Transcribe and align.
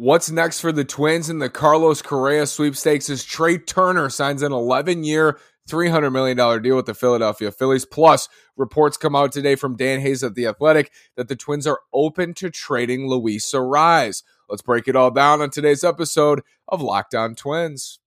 What's 0.00 0.30
next 0.30 0.60
for 0.60 0.70
the 0.70 0.84
Twins 0.84 1.28
in 1.28 1.40
the 1.40 1.50
Carlos 1.50 2.02
Correa 2.02 2.46
sweepstakes 2.46 3.10
is 3.10 3.24
Trea 3.24 3.58
Turner 3.58 4.08
signs 4.08 4.42
an 4.42 4.52
11 4.52 5.02
year, 5.02 5.40
$300 5.68 6.12
million 6.12 6.36
deal 6.62 6.76
with 6.76 6.86
the 6.86 6.94
Philadelphia 6.94 7.50
Phillies. 7.50 7.84
Plus, 7.84 8.28
reports 8.56 8.96
come 8.96 9.16
out 9.16 9.32
today 9.32 9.56
from 9.56 9.74
Dan 9.76 9.98
Hayes 9.98 10.22
of 10.22 10.36
The 10.36 10.46
Athletic 10.46 10.92
that 11.16 11.26
the 11.26 11.34
Twins 11.34 11.66
are 11.66 11.80
open 11.92 12.32
to 12.34 12.48
trading 12.48 13.08
Luis 13.08 13.52
Arraez. 13.52 14.22
Let's 14.48 14.62
break 14.62 14.86
it 14.86 14.94
all 14.94 15.10
down 15.10 15.42
on 15.42 15.50
today's 15.50 15.82
episode 15.82 16.42
of 16.68 16.80
Locked 16.80 17.16
On 17.16 17.34
Twins. 17.34 17.98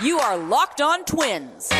You 0.00 0.20
are 0.20 0.36
Locked 0.36 0.80
On 0.80 1.04
Twins, 1.06 1.72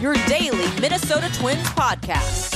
your 0.00 0.14
daily 0.26 0.80
Minnesota 0.80 1.30
Twins 1.38 1.68
podcast 1.68 2.55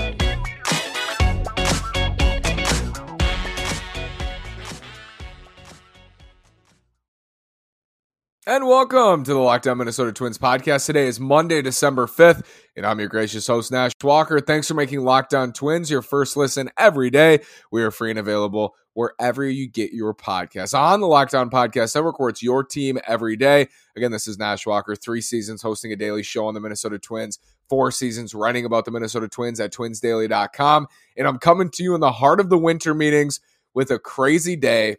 And 8.51 8.67
welcome 8.67 9.23
to 9.23 9.33
the 9.33 9.39
Locked 9.39 9.65
On 9.67 9.77
Minnesota 9.77 10.11
Twins 10.11 10.37
podcast. 10.37 10.85
Today 10.85 11.07
is 11.07 11.21
Monday, 11.21 11.61
December 11.61 12.05
5th, 12.05 12.43
and 12.75 12.85
I'm 12.85 12.99
your 12.99 13.07
gracious 13.07 13.47
host, 13.47 13.71
Nash 13.71 13.93
Walker. 14.03 14.41
Thanks 14.41 14.67
for 14.67 14.73
making 14.73 14.99
Locked 15.05 15.33
On 15.33 15.53
Twins 15.53 15.89
your 15.89 16.01
first 16.01 16.35
listen 16.35 16.69
every 16.77 17.09
day. 17.09 17.39
We 17.71 17.81
are 17.81 17.91
free 17.91 18.09
and 18.09 18.19
available 18.19 18.75
wherever 18.91 19.47
you 19.47 19.69
get 19.69 19.93
your 19.93 20.13
podcasts 20.13 20.77
on 20.77 20.99
the 20.99 21.07
Locked 21.07 21.33
On 21.33 21.49
Podcast 21.49 21.95
Network, 21.95 22.19
where 22.19 22.27
it's 22.27 22.43
your 22.43 22.61
team 22.61 22.99
every 23.07 23.37
day. 23.37 23.69
Again, 23.95 24.11
this 24.11 24.27
is 24.27 24.37
Nash 24.37 24.65
Walker, 24.67 24.97
three 24.97 25.21
seasons 25.21 25.61
hosting 25.61 25.93
a 25.93 25.95
daily 25.95 26.21
show 26.21 26.45
on 26.45 26.53
the 26.53 26.59
Minnesota 26.59 26.99
Twins, 26.99 27.39
four 27.69 27.89
seasons 27.89 28.35
writing 28.35 28.65
about 28.65 28.83
the 28.83 28.91
Minnesota 28.91 29.29
Twins 29.29 29.61
at 29.61 29.71
twinsdaily.com. 29.71 30.87
And 31.15 31.25
I'm 31.25 31.37
coming 31.37 31.69
to 31.69 31.83
you 31.83 31.95
in 31.95 32.01
the 32.01 32.11
heart 32.11 32.41
of 32.41 32.49
the 32.49 32.57
winter 32.57 32.93
meetings 32.93 33.39
with 33.73 33.91
a 33.91 33.97
crazy 33.97 34.57
day. 34.57 34.97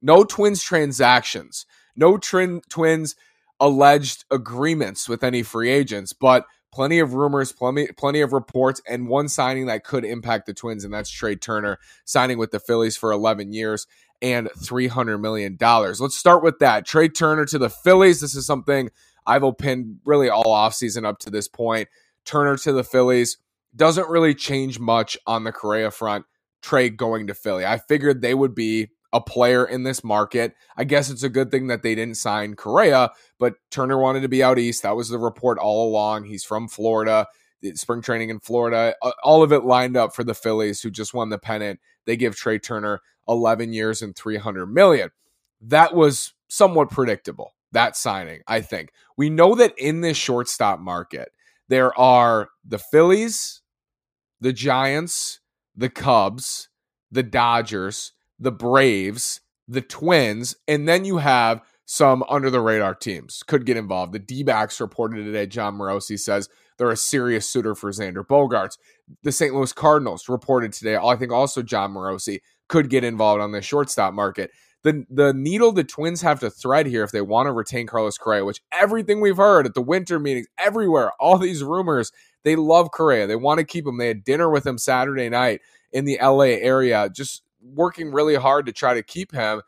No 0.00 0.22
Twins 0.22 0.62
transactions, 0.62 1.66
no 1.96 2.18
twin, 2.18 2.60
Twins 2.68 3.16
alleged 3.60 4.24
agreements 4.30 5.08
with 5.08 5.22
any 5.22 5.42
free 5.42 5.70
agents, 5.70 6.12
but 6.12 6.46
plenty 6.72 6.98
of 6.98 7.14
rumors, 7.14 7.52
plenty, 7.52 7.86
plenty 7.96 8.20
of 8.20 8.32
reports, 8.32 8.82
and 8.88 9.08
one 9.08 9.28
signing 9.28 9.66
that 9.66 9.84
could 9.84 10.04
impact 10.04 10.46
the 10.46 10.54
Twins, 10.54 10.84
and 10.84 10.92
that's 10.92 11.10
Trea 11.10 11.36
Turner 11.36 11.78
signing 12.04 12.36
with 12.36 12.50
the 12.50 12.58
Phillies 12.58 12.96
for 12.96 13.12
11 13.12 13.52
years 13.52 13.86
and 14.20 14.48
$300 14.58 15.20
million. 15.20 15.56
Let's 15.60 16.16
start 16.16 16.42
with 16.42 16.58
that. 16.58 16.84
Trea 16.84 17.08
Turner 17.08 17.44
to 17.46 17.58
the 17.58 17.70
Phillies. 17.70 18.20
This 18.20 18.34
is 18.34 18.46
something 18.46 18.90
I've 19.26 19.44
opined 19.44 20.00
really 20.04 20.28
all 20.28 20.46
offseason 20.46 21.04
up 21.04 21.18
to 21.20 21.30
this 21.30 21.48
point. 21.48 21.88
Turner 22.24 22.56
to 22.58 22.72
the 22.72 22.84
Phillies 22.84 23.38
doesn't 23.76 24.08
really 24.08 24.34
change 24.34 24.78
much 24.78 25.16
on 25.26 25.44
the 25.44 25.52
Correa 25.52 25.90
front. 25.90 26.24
Trea 26.62 26.88
going 26.90 27.26
to 27.26 27.34
Philly. 27.34 27.66
I 27.66 27.78
figured 27.78 28.20
they 28.20 28.34
would 28.34 28.54
be 28.54 28.90
a 29.14 29.20
player 29.20 29.64
in 29.64 29.84
this 29.84 30.04
market. 30.04 30.54
I 30.76 30.84
guess 30.84 31.08
it's 31.08 31.22
a 31.22 31.30
good 31.30 31.50
thing 31.50 31.68
that 31.68 31.82
they 31.82 31.94
didn't 31.94 32.16
sign 32.16 32.56
Correa, 32.56 33.12
but 33.38 33.54
Turner 33.70 33.98
wanted 33.98 34.20
to 34.22 34.28
be 34.28 34.42
out 34.42 34.58
east. 34.58 34.82
That 34.82 34.96
was 34.96 35.08
the 35.08 35.18
report 35.18 35.56
all 35.56 35.88
along. 35.88 36.24
He's 36.24 36.44
from 36.44 36.68
Florida, 36.68 37.28
spring 37.74 38.02
training 38.02 38.28
in 38.28 38.40
Florida, 38.40 38.94
all 39.22 39.42
of 39.42 39.52
it 39.52 39.64
lined 39.64 39.96
up 39.96 40.14
for 40.14 40.24
the 40.24 40.34
Phillies 40.34 40.82
who 40.82 40.90
just 40.90 41.14
won 41.14 41.30
the 41.30 41.38
pennant. 41.38 41.80
They 42.04 42.16
give 42.16 42.36
Trea 42.36 42.58
Turner 42.58 43.00
11 43.28 43.72
years 43.72 44.02
and 44.02 44.14
300 44.14 44.66
million. 44.66 45.10
That 45.60 45.94
was 45.94 46.34
somewhat 46.48 46.90
predictable. 46.90 47.54
That 47.72 47.96
signing, 47.96 48.42
I 48.46 48.60
think. 48.60 48.92
We 49.16 49.30
know 49.30 49.54
that 49.54 49.72
in 49.78 50.00
this 50.00 50.16
shortstop 50.16 50.80
market, 50.80 51.30
there 51.68 51.98
are 51.98 52.50
the 52.64 52.78
Phillies, 52.78 53.62
the 54.40 54.52
Giants, 54.52 55.40
the 55.74 55.88
Cubs, 55.88 56.68
the 57.10 57.22
Dodgers, 57.22 58.12
the 58.44 58.52
Braves, 58.52 59.40
the 59.66 59.80
Twins, 59.80 60.54
and 60.68 60.86
then 60.86 61.04
you 61.04 61.16
have 61.16 61.62
some 61.86 62.22
under 62.28 62.50
the 62.50 62.60
radar 62.60 62.94
teams 62.94 63.42
could 63.46 63.66
get 63.66 63.76
involved. 63.76 64.12
The 64.12 64.18
D 64.18 64.42
backs 64.42 64.80
reported 64.80 65.24
today, 65.24 65.46
Jon 65.46 65.76
Morosi 65.76 66.18
says 66.18 66.48
they're 66.76 66.90
a 66.90 66.96
serious 66.96 67.48
suitor 67.48 67.74
for 67.74 67.90
Xander 67.90 68.24
Bogaerts. 68.26 68.76
The 69.22 69.32
St. 69.32 69.54
Louis 69.54 69.72
Cardinals 69.72 70.28
reported 70.28 70.72
today, 70.72 70.96
I 70.96 71.16
think 71.16 71.32
also 71.32 71.62
Jon 71.62 71.92
Morosi 71.94 72.40
could 72.68 72.90
get 72.90 73.02
involved 73.02 73.40
on 73.40 73.52
the 73.52 73.62
shortstop 73.62 74.12
market. 74.12 74.50
The, 74.82 75.06
the 75.08 75.32
needle 75.32 75.72
the 75.72 75.84
Twins 75.84 76.20
have 76.20 76.40
to 76.40 76.50
thread 76.50 76.84
here 76.86 77.04
if 77.04 77.10
they 77.10 77.22
want 77.22 77.46
to 77.46 77.52
retain 77.52 77.86
Carlos 77.86 78.18
Correa, 78.18 78.44
which 78.44 78.60
everything 78.72 79.22
we've 79.22 79.38
heard 79.38 79.64
at 79.64 79.72
the 79.72 79.80
winter 79.80 80.18
meetings, 80.18 80.46
everywhere, 80.58 81.12
all 81.18 81.38
these 81.38 81.62
rumors, 81.62 82.12
they 82.42 82.56
love 82.56 82.90
Correa. 82.90 83.26
They 83.26 83.36
want 83.36 83.58
to 83.58 83.64
keep 83.64 83.86
him. 83.86 83.96
They 83.96 84.08
had 84.08 84.24
dinner 84.24 84.50
with 84.50 84.66
him 84.66 84.76
Saturday 84.76 85.30
night 85.30 85.62
in 85.90 86.04
the 86.04 86.18
LA 86.20 86.58
area, 86.60 87.08
just 87.08 87.43
working 87.64 88.12
really 88.12 88.34
hard 88.34 88.66
to 88.66 88.72
try 88.72 88.94
to 88.94 89.02
keep 89.02 89.32
him 89.32 89.62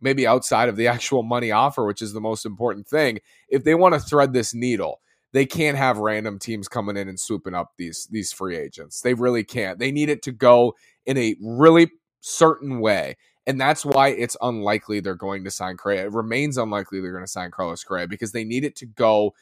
maybe 0.00 0.26
outside 0.26 0.68
of 0.68 0.76
the 0.76 0.86
actual 0.88 1.22
money 1.22 1.50
offer, 1.50 1.84
which 1.84 2.02
is 2.02 2.12
the 2.12 2.20
most 2.20 2.44
important 2.44 2.86
thing. 2.86 3.20
If 3.48 3.64
they 3.64 3.74
want 3.74 3.94
to 3.94 4.00
thread 4.00 4.32
this 4.32 4.54
needle, 4.54 5.00
they 5.32 5.46
can't 5.46 5.78
have 5.78 5.98
random 5.98 6.38
teams 6.38 6.68
coming 6.68 6.96
in 6.96 7.08
and 7.08 7.18
swooping 7.18 7.54
up 7.54 7.72
these 7.78 8.06
these 8.10 8.32
free 8.32 8.56
agents. 8.56 9.00
They 9.00 9.14
really 9.14 9.44
can't. 9.44 9.78
They 9.78 9.90
need 9.90 10.10
it 10.10 10.22
to 10.22 10.32
go 10.32 10.74
in 11.06 11.16
a 11.16 11.36
really 11.40 11.90
certain 12.20 12.80
way. 12.80 13.16
And 13.46 13.60
that's 13.60 13.84
why 13.84 14.08
it's 14.08 14.36
unlikely 14.40 15.00
they're 15.00 15.14
going 15.16 15.42
to 15.44 15.50
sign 15.50 15.76
Correa. 15.76 16.04
It 16.04 16.12
remains 16.12 16.58
unlikely 16.58 17.00
they're 17.00 17.12
going 17.12 17.24
to 17.24 17.30
sign 17.30 17.50
Carlos 17.50 17.82
Correa 17.82 18.06
because 18.06 18.30
they 18.30 18.44
need 18.44 18.64
it 18.64 18.76
to 18.76 18.86
go 18.86 19.34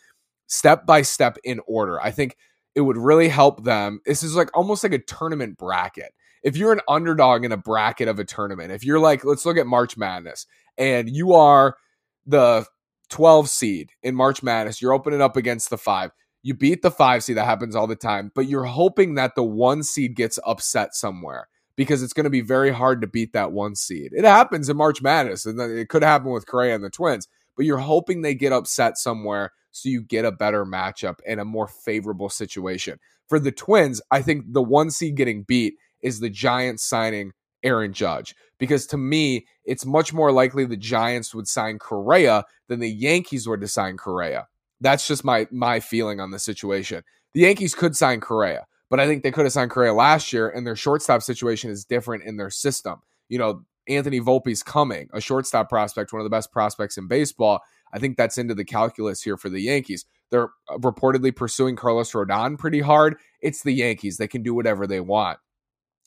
step 0.47 0.87
by 0.87 1.03
step 1.03 1.37
in 1.45 1.61
order. 1.67 2.01
I 2.01 2.11
think 2.11 2.37
it 2.75 2.81
would 2.81 2.97
really 2.97 3.29
help 3.29 3.65
them. 3.65 4.01
This 4.07 4.23
is 4.23 4.35
like 4.35 4.49
almost 4.55 4.83
like 4.83 4.95
a 4.95 4.99
tournament 4.99 5.59
bracket 5.59 6.15
if 6.43 6.57
you're 6.57 6.73
an 6.73 6.81
underdog 6.89 7.45
in 7.45 7.53
a 7.53 7.57
bracket 7.57 8.09
of 8.09 8.19
a 8.19 8.25
tournament, 8.25 8.73
if 8.73 8.85
you're 8.85 8.99
like, 8.99 9.25
let's 9.25 9.47
look 9.47 9.57
at 9.57 9.67
March 9.67 9.97
Madness, 9.97 10.47
and 10.79 11.09
you 11.09 11.35
are 11.35 11.77
the 12.27 12.67
12 13.11 13.49
seed 13.49 13.93
in 14.03 14.15
March 14.15 14.43
Madness, 14.43 14.81
you're 14.81 14.93
opening 14.95 15.21
up 15.21 15.37
against 15.37 15.71
the 15.71 15.79
five. 15.79 16.13
You 16.43 16.55
beat 16.55 16.81
the 16.81 16.91
five 16.91 17.23
seed, 17.23 17.37
that 17.37 17.45
happens 17.45 17.77
all 17.77 17.87
the 17.87 17.97
time, 17.97 18.33
but 18.35 18.47
you're 18.47 18.65
hoping 18.65 19.17
that 19.17 19.35
the 19.35 19.45
one 19.45 19.83
seed 19.83 20.15
gets 20.17 20.39
upset 20.47 20.95
somewhere 20.95 21.49
because 21.77 22.03
it's 22.03 22.13
going 22.13 22.25
to 22.25 22.31
be 22.31 22.41
very 22.41 22.71
hard 22.71 23.01
to 23.01 23.07
beat 23.07 23.33
that 23.33 23.53
one 23.53 23.75
seed. 23.75 24.13
It 24.15 24.25
happens 24.25 24.69
in 24.69 24.77
March 24.77 25.03
Madness, 25.03 25.45
and 25.47 25.61
it 25.61 25.89
could 25.89 26.03
happen 26.03 26.31
with 26.31 26.47
Correa 26.47 26.75
and 26.75 26.85
the 26.85 26.91
Twins, 26.91 27.29
but 27.57 27.67
you're 27.67 27.79
hoping 27.79 28.23
they 28.23 28.35
get 28.35 28.53
upset 28.53 28.97
somewhere 28.97 29.53
so 29.71 29.89
you 29.89 30.03
get 30.03 30.25
a 30.25 30.33
better 30.33 30.65
matchup 30.65 31.19
and 31.27 31.41
a 31.41 31.45
more 31.45 31.69
favorable 31.69 32.29
situation. 32.29 32.99
For 33.29 33.39
the 33.39 33.53
Twins, 33.53 34.01
I 34.11 34.23
think 34.23 34.53
the 34.53 34.63
one 34.63 34.91
seed 34.91 35.17
getting 35.17 35.43
beat 35.43 35.75
is 36.03 36.21
the 36.21 36.31
Giants 36.31 36.85
signing 36.85 37.33
Aaron 37.63 37.93
Judge. 37.93 38.35
Because 38.59 38.87
to 38.89 38.97
me, 38.97 39.47
it's 39.65 39.87
much 39.87 40.13
more 40.13 40.33
likely 40.33 40.65
the 40.65 40.77
Giants 40.77 41.35
would 41.35 41.49
sign 41.49 41.79
Correa 41.79 42.45
than 42.69 42.81
the 42.81 42.91
Yankees 42.91 43.49
would 43.49 43.61
to 43.61 43.69
sign 43.69 43.97
Correa. 43.97 44.47
That's 44.81 45.07
just 45.07 45.25
my 45.25 45.47
my 45.51 45.81
feeling 45.81 46.21
on 46.21 46.31
the 46.31 46.39
situation. 46.39 47.03
The 47.35 47.41
Yankees 47.41 47.75
could 47.75 47.97
sign 47.97 48.21
Correa, 48.21 48.67
but 48.89 49.01
I 49.01 49.07
think 49.07 49.23
they 49.23 49.31
could 49.31 49.45
have 49.45 49.53
signed 49.53 49.71
Correa 49.71 49.95
last 49.95 50.33
year, 50.33 50.49
and 50.49 50.67
their 50.67 50.77
shortstop 50.77 51.23
situation 51.23 51.71
is 51.71 51.85
different 51.85 52.25
in 52.25 52.37
their 52.37 52.51
system. 52.51 53.01
You 53.29 53.39
know, 53.39 53.65
Anthony 53.89 54.21
Volpe's 54.21 54.63
coming, 54.63 55.09
a 55.13 55.21
shortstop 55.21 55.69
prospect, 55.69 56.13
one 56.13 56.21
of 56.21 56.25
the 56.25 56.31
best 56.31 56.53
prospects 56.53 56.97
in 56.97 57.09
baseball. 57.09 57.61
I 57.93 57.99
think 57.99 58.17
that's 58.17 58.39
into 58.39 58.55
the 58.55 58.65
calculus 58.65 59.23
here 59.23 59.37
for 59.37 59.49
the 59.49 59.61
Yankees. 59.61 60.05
They're 60.31 60.51
uh, 60.69 60.79
reportedly 60.79 61.35
pursuing 61.35 61.77
Carlos 61.77 62.13
Rodon 62.13 62.59
pretty 62.59 62.81
hard. 62.81 63.17
It's 63.41 63.63
the 63.63 63.73
Yankees. 63.73 64.17
They 64.17 64.29
can 64.29 64.43
do 64.43 64.55
whatever 64.55 64.87
they 64.87 65.01
want 65.01 65.39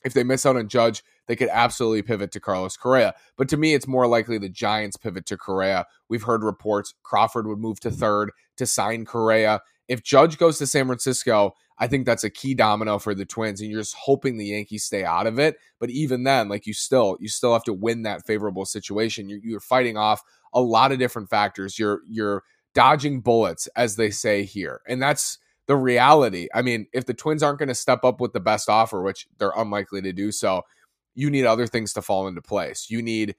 if 0.04 0.12
they 0.12 0.24
miss 0.24 0.44
out 0.44 0.56
on 0.56 0.68
Judge, 0.68 1.02
they 1.26 1.36
could 1.36 1.48
absolutely 1.50 2.02
pivot 2.02 2.30
to 2.32 2.40
Carlos 2.40 2.76
Correa. 2.76 3.14
But 3.36 3.48
to 3.48 3.56
me, 3.56 3.74
it's 3.74 3.88
more 3.88 4.06
likely 4.06 4.38
the 4.38 4.48
Giants 4.48 4.96
pivot 4.96 5.26
to 5.26 5.36
Correa. 5.36 5.86
We've 6.08 6.22
heard 6.22 6.44
reports 6.44 6.94
Crawford 7.02 7.46
would 7.46 7.58
move 7.58 7.80
to 7.80 7.90
third 7.90 8.30
to 8.56 8.66
sign 8.66 9.04
Correa. 9.04 9.60
If 9.88 10.02
Judge 10.02 10.38
goes 10.38 10.58
to 10.58 10.66
San 10.66 10.86
Francisco, 10.86 11.54
I 11.78 11.88
think 11.88 12.06
that's 12.06 12.24
a 12.24 12.30
key 12.30 12.54
domino 12.54 12.98
for 12.98 13.14
the 13.14 13.24
Twins, 13.24 13.60
and 13.60 13.70
you're 13.70 13.80
just 13.80 13.96
hoping 13.96 14.36
the 14.36 14.46
Yankees 14.46 14.84
stay 14.84 15.04
out 15.04 15.26
of 15.26 15.38
it. 15.38 15.56
But 15.80 15.90
even 15.90 16.22
then, 16.22 16.48
like 16.48 16.66
you 16.66 16.74
still, 16.74 17.16
you 17.20 17.28
still 17.28 17.52
have 17.52 17.64
to 17.64 17.72
win 17.72 18.02
that 18.02 18.26
favorable 18.26 18.64
situation. 18.64 19.28
You're, 19.28 19.40
you're 19.42 19.60
fighting 19.60 19.96
off 19.96 20.22
a 20.52 20.60
lot 20.60 20.92
of 20.92 20.98
different 20.98 21.30
factors. 21.30 21.78
You're 21.78 22.00
you're 22.08 22.44
dodging 22.74 23.20
bullets, 23.20 23.66
as 23.76 23.96
they 23.96 24.10
say 24.10 24.44
here, 24.44 24.82
and 24.88 25.02
that's 25.02 25.38
the 25.66 25.76
reality. 25.76 26.48
I 26.54 26.62
mean, 26.62 26.86
if 26.92 27.06
the 27.06 27.14
Twins 27.14 27.42
aren't 27.42 27.58
going 27.58 27.68
to 27.68 27.74
step 27.74 28.04
up 28.04 28.20
with 28.20 28.32
the 28.32 28.40
best 28.40 28.68
offer, 28.68 29.02
which 29.02 29.26
they're 29.38 29.52
unlikely 29.56 30.02
to 30.02 30.12
do 30.12 30.30
so, 30.32 30.62
you 31.14 31.30
need 31.30 31.46
other 31.46 31.66
things 31.66 31.92
to 31.94 32.02
fall 32.02 32.26
into 32.26 32.42
place. 32.42 32.88
You 32.90 33.02
need 33.02 33.36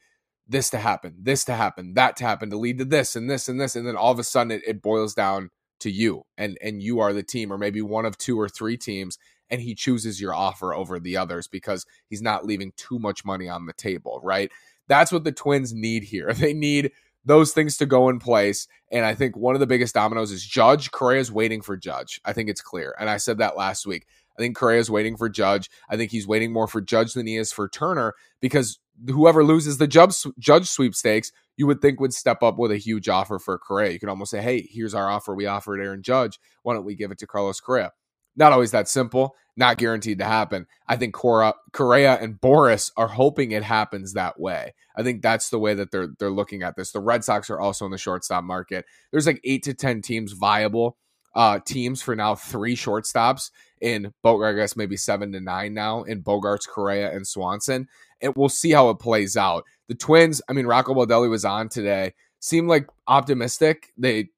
this 0.48 0.70
to 0.72 0.78
happen, 0.78 1.16
this 1.20 1.44
to 1.46 1.56
happen, 1.56 1.94
that 1.96 2.16
to 2.18 2.24
happen 2.24 2.50
to 2.52 2.58
lead 2.58 2.78
to 2.78 2.86
this 2.86 3.16
and 3.16 3.30
this 3.30 3.48
and 3.48 3.60
this. 3.60 3.76
And 3.76 3.88
then 3.88 3.96
all 3.96 4.12
of 4.12 4.20
a 4.20 4.24
sudden 4.24 4.52
it, 4.52 4.62
it 4.66 4.82
boils 4.82 5.14
down 5.14 5.50
to 5.80 5.92
you 5.92 6.24
and 6.38 6.58
and 6.62 6.82
you 6.82 7.00
are 7.02 7.12
the 7.12 7.22
team 7.24 7.52
or 7.52 7.58
maybe 7.58 7.82
one 7.82 8.06
of 8.06 8.18
two 8.18 8.40
or 8.40 8.48
three 8.48 8.78
teams 8.78 9.18
and 9.50 9.62
he 9.62 9.76
chooses 9.76 10.22
your 10.22 10.34
offer 10.34 10.74
over 10.74 11.00
the 11.00 11.18
others 11.18 11.48
because 11.48 11.86
he's 12.08 12.22
not 12.22 12.46
leaving 12.46 12.72
too 12.78 12.98
much 12.98 13.26
money 13.26 13.48
on 13.50 13.66
the 13.66 13.74
table, 13.74 14.20
right? 14.24 14.52
That's 14.88 15.12
what 15.12 15.24
the 15.24 15.32
Twins 15.32 15.74
need 15.74 16.04
here. 16.04 16.34
They 16.34 16.54
need 16.54 16.92
those 17.26 17.54
things 17.54 17.78
to 17.78 17.86
go 17.86 18.10
in 18.10 18.20
place. 18.20 18.68
And 18.92 19.06
I 19.06 19.16
think 19.16 19.36
one 19.36 19.56
of 19.56 19.60
the 19.60 19.68
biggest 19.68 19.96
dominoes 19.96 20.32
is 20.32 20.46
Judge. 20.46 20.92
Correa's 20.92 21.32
waiting 21.32 21.62
for 21.62 21.76
Judge. 21.76 22.22
I 22.24 22.34
think 22.34 22.50
it's 22.50 22.62
clear. 22.62 22.96
And 23.00 23.10
I 23.10 23.18
said 23.18 23.40
that 23.40 23.58
last 23.58 23.86
week. 23.86 24.06
I 24.38 24.42
think 24.42 24.56
Correa's 24.56 24.92
waiting 24.92 25.18
for 25.18 25.30
Judge. 25.30 25.70
I 25.90 25.98
think 25.98 26.12
he's 26.12 26.28
waiting 26.28 26.52
more 26.52 26.68
for 26.68 26.82
Judge 26.82 27.14
than 27.14 27.26
he 27.26 27.38
is 27.38 27.52
for 27.52 27.68
Turner 27.70 28.14
because 28.42 28.80
whoever 29.08 29.44
loses 29.44 29.78
the 29.78 29.88
judge, 29.88 30.16
judge 30.40 30.68
sweepstakes, 30.68 31.32
you 31.58 31.68
would 31.68 31.82
think 31.82 32.00
would 32.00 32.14
step 32.14 32.44
up 32.44 32.58
with 32.58 32.72
a 32.72 32.78
huge 32.78 33.10
offer 33.10 33.40
for 33.40 33.58
Correa. 33.58 33.92
You 33.92 34.00
could 34.00 34.10
almost 34.10 34.32
say, 34.32 34.42
hey, 34.42 34.68
here's 34.70 34.94
our 34.94 35.10
offer. 35.10 35.34
We 35.34 35.46
offered 35.46 35.80
Aaron 35.80 36.04
Judge. 36.04 36.40
Why 36.64 36.74
don't 36.74 36.86
we 36.86 36.96
give 36.96 37.12
it 37.12 37.18
to 37.20 37.28
Carlos 37.28 37.60
Correa? 37.60 37.92
Not 38.36 38.52
always 38.52 38.72
that 38.72 38.88
simple, 38.88 39.36
not 39.56 39.78
guaranteed 39.78 40.20
to 40.20 40.26
happen. 40.26 40.68
I 40.88 40.98
think 40.98 41.14
Cora, 41.14 41.56
Correa 41.72 42.18
and 42.22 42.40
Boras 42.40 42.92
are 42.98 43.08
hoping 43.08 43.52
it 43.52 43.64
happens 43.64 44.14
that 44.14 44.40
way. 44.40 44.74
I 44.96 45.04
think 45.04 45.22
that's 45.22 45.50
the 45.50 45.60
way 45.60 45.74
that 45.74 45.92
they're 45.92 46.10
they're 46.20 46.30
looking 46.30 46.64
at 46.64 46.76
this. 46.76 46.92
The 46.92 47.00
Red 47.00 47.24
Sox 47.24 47.50
are 47.50 47.60
also 47.60 47.86
in 47.86 47.92
the 47.92 47.98
shortstop 47.98 48.44
market. 48.44 48.86
There's 49.12 49.28
like 49.28 49.42
eight 49.44 49.64
to 49.64 49.74
ten 49.74 50.02
teams 50.02 50.34
viable 50.34 50.98
uh, 51.36 51.60
teams 51.60 52.02
for 52.02 52.16
now 52.16 52.34
three 52.34 52.76
shortstops 52.76 53.52
in 53.82 54.14
Bogart, 54.24 54.56
I 54.56 54.60
guess 54.60 54.76
maybe 54.76 54.98
seven 54.98 55.34
to 55.34 55.42
nine 55.42 55.74
now 55.74 56.04
in 56.04 56.24
Bogaerts, 56.24 56.68
Correa, 56.68 57.12
and 57.12 57.28
Swanson. 57.28 57.88
And 58.22 58.34
we'll 58.36 58.50
see 58.50 58.72
how 58.72 58.90
it 58.90 59.00
plays 59.00 59.36
out. 59.36 59.66
The 59.90 59.96
Twins, 59.96 60.42
I 60.50 60.54
mean, 60.54 60.66
Rocco 60.66 60.94
Baldelli 60.94 61.30
was 61.30 61.46
on 61.46 61.70
today, 61.70 62.14
seemed 62.40 62.70
like 62.70 62.88
optimistic. 63.08 63.92
They, 63.98 64.30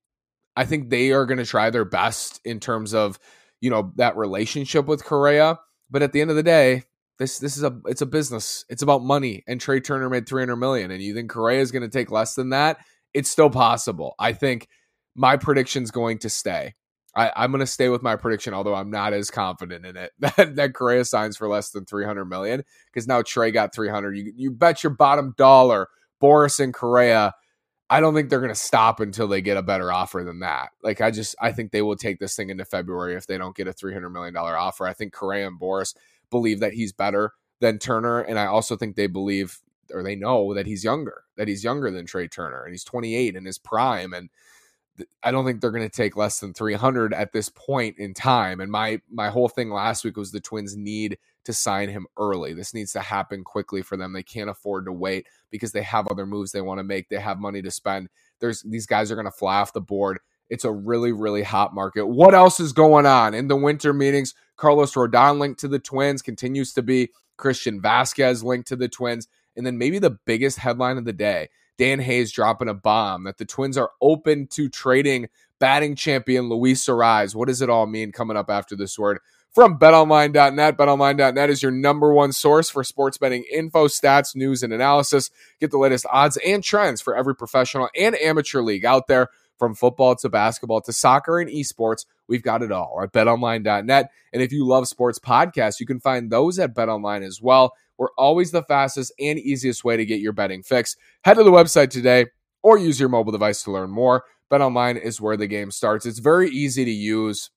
I 0.55 0.65
think 0.65 0.89
they 0.89 1.11
are 1.11 1.27
going 1.27 1.37
to 1.37 1.45
try 1.45 1.69
their 1.69 1.85
best 1.85 2.41
in 2.43 2.59
terms 2.59 2.93
of, 2.95 3.19
you 3.61 3.69
know, 3.69 3.91
that 3.95 4.17
relationship 4.17 4.85
with 4.85 5.03
Correa. 5.03 5.59
But 5.89 6.03
at 6.03 6.11
the 6.11 6.21
end 6.21 6.29
of 6.29 6.35
the 6.35 6.43
day, 6.43 6.83
this 7.19 7.39
this 7.39 7.57
is 7.57 7.63
a 7.63 7.79
it's 7.85 8.01
a 8.01 8.05
business. 8.05 8.65
It's 8.69 8.81
about 8.81 9.03
money. 9.03 9.43
And 9.47 9.59
Trea 9.59 9.81
Turner 9.81 10.09
made 10.09 10.27
300 10.27 10.55
million. 10.55 10.91
And 10.91 11.01
you 11.01 11.13
think 11.13 11.29
Correa 11.29 11.61
is 11.61 11.71
going 11.71 11.83
to 11.83 11.89
take 11.89 12.11
less 12.11 12.35
than 12.35 12.49
that? 12.49 12.77
It's 13.13 13.29
still 13.29 13.49
possible. 13.49 14.15
I 14.19 14.33
think 14.33 14.67
my 15.15 15.37
prediction's 15.37 15.91
going 15.91 16.19
to 16.19 16.29
stay. 16.29 16.75
I, 17.15 17.45
am 17.45 17.51
going 17.51 17.61
to 17.61 17.65
stay 17.65 17.89
with 17.89 18.03
my 18.03 18.15
prediction, 18.15 18.53
although 18.53 18.75
I'm 18.75 18.91
not 18.91 19.11
as 19.11 19.31
confident 19.31 19.87
in 19.87 19.97
it 19.97 20.11
that, 20.19 20.55
that 20.55 20.73
Correa 20.75 21.03
signs 21.03 21.35
for 21.35 21.47
less 21.47 21.71
than 21.71 21.85
300 21.85 22.25
million 22.25 22.63
because 22.93 23.07
now 23.07 23.23
Trea 23.23 23.51
got 23.51 23.73
300. 23.73 24.15
You, 24.15 24.31
you 24.35 24.51
bet 24.51 24.83
your 24.83 24.91
bottom 24.91 25.33
dollar, 25.35 25.89
Boras 26.21 26.59
and 26.59 26.73
Correa. 26.73 27.33
I 27.89 28.01
don't 28.01 28.13
think 28.13 28.29
they're 28.29 28.41
going 28.41 28.53
to 28.53 28.55
stop 28.55 28.99
until 28.99 29.27
they 29.27 29.41
get 29.41 29.57
a 29.57 29.61
better 29.61 29.91
offer 29.91 30.23
than 30.23 30.39
that. 30.39 30.69
Like 30.83 30.99
I 30.99 31.09
just, 31.11 31.35
I 31.39 31.51
think 31.51 31.71
they 31.71 31.81
will 31.81 31.95
take 31.95 32.19
this 32.19 32.35
thing 32.35 32.49
into 32.49 32.65
February 32.65 33.15
if 33.15 33.27
they 33.27 33.37
don't 33.37 33.55
get 33.55 33.67
a 33.67 33.73
300 33.73 34.09
million 34.09 34.33
dollar 34.33 34.57
offer. 34.57 34.85
I 34.85 34.93
think 34.93 35.13
Correa 35.13 35.47
and 35.47 35.59
Boras 35.59 35.95
believe 36.29 36.59
that 36.59 36.73
he's 36.73 36.91
better 36.91 37.31
than 37.59 37.79
Turner, 37.79 38.19
and 38.19 38.37
I 38.37 38.45
also 38.45 38.75
think 38.75 38.95
they 38.95 39.07
believe 39.07 39.59
or 39.93 40.03
they 40.03 40.15
know 40.15 40.53
that 40.53 40.65
he's 40.65 40.83
younger, 40.83 41.23
that 41.37 41.47
he's 41.47 41.63
younger 41.63 41.89
than 41.89 42.05
Trea 42.05 42.27
Turner, 42.27 42.63
and 42.63 42.73
he's 42.73 42.83
28 42.83 43.35
in 43.35 43.45
his 43.45 43.57
prime, 43.57 44.13
and 44.13 44.29
I 45.23 45.31
don't 45.31 45.45
think 45.45 45.61
they're 45.61 45.71
going 45.71 45.87
to 45.87 45.95
take 45.95 46.17
less 46.17 46.39
than 46.39 46.53
300 46.53 47.13
at 47.13 47.31
this 47.33 47.49
point 47.49 47.97
in 47.99 48.13
time. 48.13 48.59
And 48.59 48.71
my 48.71 49.01
my 49.11 49.29
whole 49.29 49.49
thing 49.49 49.69
last 49.69 50.03
week 50.03 50.17
was 50.17 50.31
the 50.31 50.39
Twins 50.39 50.75
need 50.77 51.17
to 51.45 51.53
sign 51.53 51.89
him 51.89 52.07
early. 52.17 52.53
This 52.53 52.73
needs 52.73 52.93
to 52.93 53.01
happen 53.01 53.43
quickly 53.43 53.81
for 53.81 53.97
them. 53.97 54.13
They 54.13 54.23
can't 54.23 54.49
afford 54.49 54.85
to 54.85 54.93
wait 54.93 55.27
because 55.51 55.71
they 55.71 55.83
have 55.83 56.07
other 56.07 56.25
moves 56.25 56.51
they 56.51 56.61
want 56.61 56.79
to 56.79 56.83
make. 56.83 57.09
They 57.09 57.19
have 57.19 57.39
money 57.39 57.61
to 57.61 57.71
spend. 57.71 58.09
There's 58.39 58.61
these 58.63 58.85
guys 58.85 59.11
are 59.11 59.15
going 59.15 59.25
to 59.25 59.31
fly 59.31 59.59
off 59.59 59.73
the 59.73 59.81
board. 59.81 60.19
It's 60.49 60.65
a 60.65 60.71
really 60.71 61.11
really 61.11 61.43
hot 61.43 61.73
market. 61.73 62.07
What 62.07 62.33
else 62.33 62.59
is 62.59 62.73
going 62.73 63.05
on 63.05 63.33
in 63.33 63.47
the 63.47 63.55
winter 63.57 63.93
meetings? 63.93 64.33
Carlos 64.57 64.93
Rodon 64.93 65.39
linked 65.39 65.59
to 65.61 65.67
the 65.67 65.79
Twins 65.79 66.21
continues 66.21 66.73
to 66.73 66.81
be 66.81 67.09
Christian 67.37 67.81
Vázquez 67.81 68.43
linked 68.43 68.67
to 68.69 68.75
the 68.75 68.89
Twins, 68.89 69.27
and 69.55 69.65
then 69.65 69.77
maybe 69.77 69.99
the 69.99 70.17
biggest 70.25 70.59
headline 70.59 70.97
of 70.97 71.05
the 71.05 71.13
day 71.13 71.49
Dan 71.77 71.99
Hayes 71.99 72.31
dropping 72.31 72.69
a 72.69 72.73
bomb 72.73 73.23
that 73.25 73.37
the 73.37 73.45
Twins 73.45 73.77
are 73.77 73.91
open 74.01 74.47
to 74.47 74.69
trading 74.69 75.29
batting 75.59 75.95
champion 75.95 76.49
Luis 76.49 76.85
Arraez. 76.85 77.35
What 77.35 77.47
does 77.47 77.61
it 77.61 77.69
all 77.69 77.85
mean 77.85 78.11
coming 78.11 78.37
up 78.37 78.49
after 78.49 78.75
this 78.75 78.97
word? 78.97 79.19
From 79.53 79.79
betonline.net. 79.79 80.77
Betonline.net 80.77 81.49
is 81.49 81.63
your 81.63 81.71
number 81.71 82.13
one 82.13 82.31
source 82.31 82.69
for 82.69 82.83
sports 82.83 83.17
betting 83.17 83.43
info, 83.51 83.87
stats, 83.87 84.35
news, 84.35 84.61
and 84.61 84.71
analysis. 84.71 85.31
Get 85.59 85.71
the 85.71 85.79
latest 85.79 86.05
odds 86.11 86.37
and 86.45 86.63
trends 86.63 87.01
for 87.01 87.15
every 87.15 87.35
professional 87.35 87.89
and 87.97 88.15
amateur 88.15 88.61
league 88.61 88.85
out 88.85 89.07
there. 89.07 89.29
From 89.57 89.73
football 89.73 90.15
to 90.17 90.29
basketball 90.29 90.81
to 90.81 90.93
soccer 90.93 91.39
and 91.39 91.49
esports, 91.49 92.05
we've 92.27 92.43
got 92.43 92.61
it 92.61 92.71
all 92.71 92.99
at 93.01 93.11
betonline.net. 93.11 94.11
And 94.31 94.43
if 94.43 94.51
you 94.51 94.67
love 94.67 94.87
sports 94.87 95.17
podcasts, 95.17 95.79
you 95.79 95.87
can 95.87 95.99
find 95.99 96.29
those 96.29 96.59
at 96.59 96.75
betonline 96.75 97.25
as 97.25 97.41
well. 97.41 97.73
We're 97.97 98.13
always 98.17 98.51
the 98.51 98.63
fastest 98.63 99.11
and 99.19 99.39
easiest 99.39 99.83
way 99.83 99.97
to 99.97 100.05
get 100.05 100.19
your 100.19 100.33
betting 100.33 100.63
fix. 100.63 100.95
Head 101.23 101.35
to 101.35 101.43
the 101.43 101.51
website 101.51 101.89
today 101.89 102.27
or 102.63 102.77
use 102.77 102.99
your 102.99 103.09
mobile 103.09 103.31
device 103.31 103.63
to 103.63 103.71
learn 103.71 103.89
more. 103.89 104.23
BetOnline 104.51 105.01
is 105.01 105.19
where 105.19 105.37
the 105.37 105.47
game 105.47 105.71
starts. 105.71 106.05
It's 106.05 106.19
very 106.19 106.49
easy 106.49 106.85
to 106.85 106.91
use. 106.91 107.49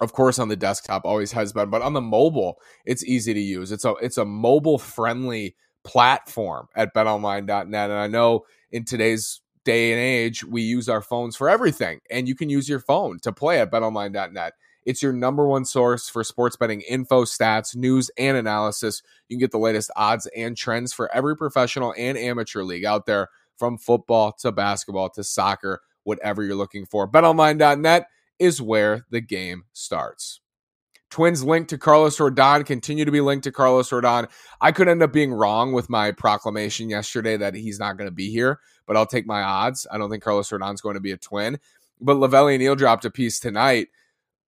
Of 0.00 0.12
course, 0.12 0.38
on 0.38 0.48
the 0.48 0.56
desktop 0.56 1.04
always 1.04 1.32
has 1.32 1.52
been, 1.52 1.70
but 1.70 1.82
on 1.82 1.92
the 1.92 2.00
mobile, 2.00 2.60
it's 2.84 3.04
easy 3.04 3.34
to 3.34 3.40
use. 3.40 3.72
It's 3.72 3.84
a 3.84 3.94
it's 4.00 4.16
a 4.16 4.24
mobile 4.24 4.78
friendly 4.78 5.56
platform 5.84 6.68
at 6.76 6.94
betonline.net. 6.94 7.90
And 7.90 7.98
I 7.98 8.06
know 8.06 8.44
in 8.70 8.84
today's 8.84 9.40
day 9.64 9.92
and 9.92 10.00
age, 10.00 10.44
we 10.44 10.62
use 10.62 10.88
our 10.88 11.02
phones 11.02 11.36
for 11.36 11.48
everything, 11.48 12.00
and 12.10 12.28
you 12.28 12.34
can 12.34 12.48
use 12.48 12.68
your 12.68 12.80
phone 12.80 13.18
to 13.20 13.32
play 13.32 13.60
at 13.60 13.70
betonline.net. 13.70 14.52
It's 14.88 15.02
your 15.02 15.12
number 15.12 15.46
one 15.46 15.66
source 15.66 16.08
for 16.08 16.24
sports 16.24 16.56
betting 16.56 16.80
info, 16.80 17.24
stats, 17.24 17.76
news, 17.76 18.10
and 18.16 18.38
analysis. 18.38 19.02
You 19.28 19.36
can 19.36 19.40
get 19.40 19.50
the 19.50 19.58
latest 19.58 19.90
odds 19.96 20.26
and 20.34 20.56
trends 20.56 20.94
for 20.94 21.14
every 21.14 21.36
professional 21.36 21.92
and 21.98 22.16
amateur 22.16 22.62
league 22.62 22.86
out 22.86 23.04
there, 23.04 23.28
from 23.58 23.76
football 23.76 24.32
to 24.38 24.50
basketball 24.50 25.10
to 25.10 25.22
soccer, 25.22 25.82
whatever 26.04 26.42
you're 26.42 26.54
looking 26.54 26.86
for. 26.86 27.06
BetOnline.net 27.06 28.06
is 28.38 28.62
where 28.62 29.04
the 29.10 29.20
game 29.20 29.64
starts. 29.74 30.40
Twins 31.10 31.44
linked 31.44 31.68
to 31.68 31.76
Carlos 31.76 32.16
Rodon 32.16 32.64
continue 32.64 33.04
to 33.04 33.12
be 33.12 33.20
linked 33.20 33.44
to 33.44 33.52
Carlos 33.52 33.90
Rodon. 33.90 34.30
I 34.62 34.72
could 34.72 34.88
end 34.88 35.02
up 35.02 35.12
being 35.12 35.34
wrong 35.34 35.74
with 35.74 35.90
my 35.90 36.12
proclamation 36.12 36.88
yesterday 36.88 37.36
that 37.36 37.54
he's 37.54 37.78
not 37.78 37.98
going 37.98 38.08
to 38.08 38.14
be 38.14 38.30
here, 38.30 38.58
but 38.86 38.96
I'll 38.96 39.04
take 39.04 39.26
my 39.26 39.42
odds. 39.42 39.86
I 39.90 39.98
don't 39.98 40.08
think 40.08 40.22
Carlos 40.22 40.48
Rodon's 40.48 40.80
going 40.80 40.94
to 40.94 41.00
be 41.00 41.12
a 41.12 41.18
twin. 41.18 41.58
But 42.00 42.16
Lavelli 42.16 42.58
Neal 42.58 42.74
dropped 42.74 43.04
a 43.04 43.10
piece 43.10 43.38
tonight 43.38 43.88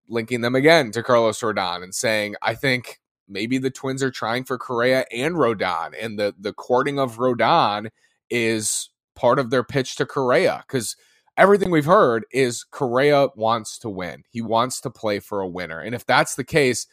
linking 0.09 0.41
them 0.41 0.55
again 0.55 0.91
to 0.91 1.03
Carlos 1.03 1.39
Rodon 1.39 1.83
and 1.83 1.93
saying, 1.93 2.35
I 2.41 2.55
think 2.55 2.99
maybe 3.27 3.57
the 3.57 3.69
Twins 3.69 4.03
are 4.03 4.11
trying 4.11 4.43
for 4.43 4.57
Correa 4.57 5.05
and 5.11 5.35
Rodon, 5.35 5.93
and 5.99 6.19
the 6.19 6.35
the 6.37 6.53
courting 6.53 6.99
of 6.99 7.17
Rodon 7.17 7.89
is 8.29 8.89
part 9.15 9.39
of 9.39 9.49
their 9.49 9.63
pitch 9.63 9.95
to 9.97 10.05
Correa 10.05 10.63
because 10.67 10.95
everything 11.37 11.71
we've 11.71 11.85
heard 11.85 12.25
is 12.31 12.63
Correa 12.63 13.29
wants 13.35 13.77
to 13.79 13.89
win. 13.89 14.23
He 14.29 14.41
wants 14.41 14.81
to 14.81 14.89
play 14.89 15.19
for 15.19 15.41
a 15.41 15.47
winner, 15.47 15.79
and 15.79 15.95
if 15.95 16.05
that's 16.05 16.35
the 16.35 16.43
case, 16.43 16.87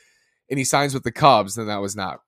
and 0.51 0.59
he 0.59 0.65
signs 0.65 0.95
with 0.95 1.03
the 1.03 1.13
Cubs, 1.13 1.57
then 1.57 1.67
that 1.67 1.81
was 1.81 1.97
not. 1.97 2.21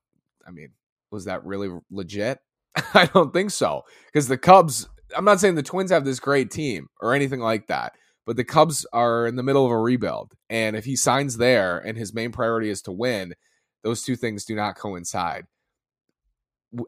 I 0.46 0.50
mean, 0.50 0.70
was 1.10 1.26
that 1.26 1.44
really 1.44 1.68
legit? 1.90 2.38
I 2.94 3.06
don't 3.06 3.32
think 3.32 3.50
so 3.50 3.82
because 4.06 4.28
the 4.28 4.38
Cubs. 4.38 4.88
I'm 5.16 5.24
not 5.24 5.40
saying 5.40 5.54
the 5.54 5.62
Twins 5.62 5.90
have 5.90 6.04
this 6.04 6.20
great 6.20 6.50
team 6.50 6.88
or 7.00 7.14
anything 7.14 7.40
like 7.40 7.68
that 7.68 7.94
but 8.28 8.36
the 8.36 8.44
Cubs 8.44 8.84
are 8.92 9.26
in 9.26 9.36
the 9.36 9.42
middle 9.42 9.64
of 9.64 9.70
a 9.70 9.78
rebuild. 9.78 10.34
And 10.50 10.76
if 10.76 10.84
he 10.84 10.96
signs 10.96 11.38
there 11.38 11.78
and 11.78 11.96
his 11.96 12.12
main 12.12 12.30
priority 12.30 12.68
is 12.68 12.82
to 12.82 12.92
win, 12.92 13.32
those 13.82 14.02
two 14.02 14.16
things 14.16 14.44
do 14.44 14.54
not 14.54 14.76
coincide. 14.76 15.46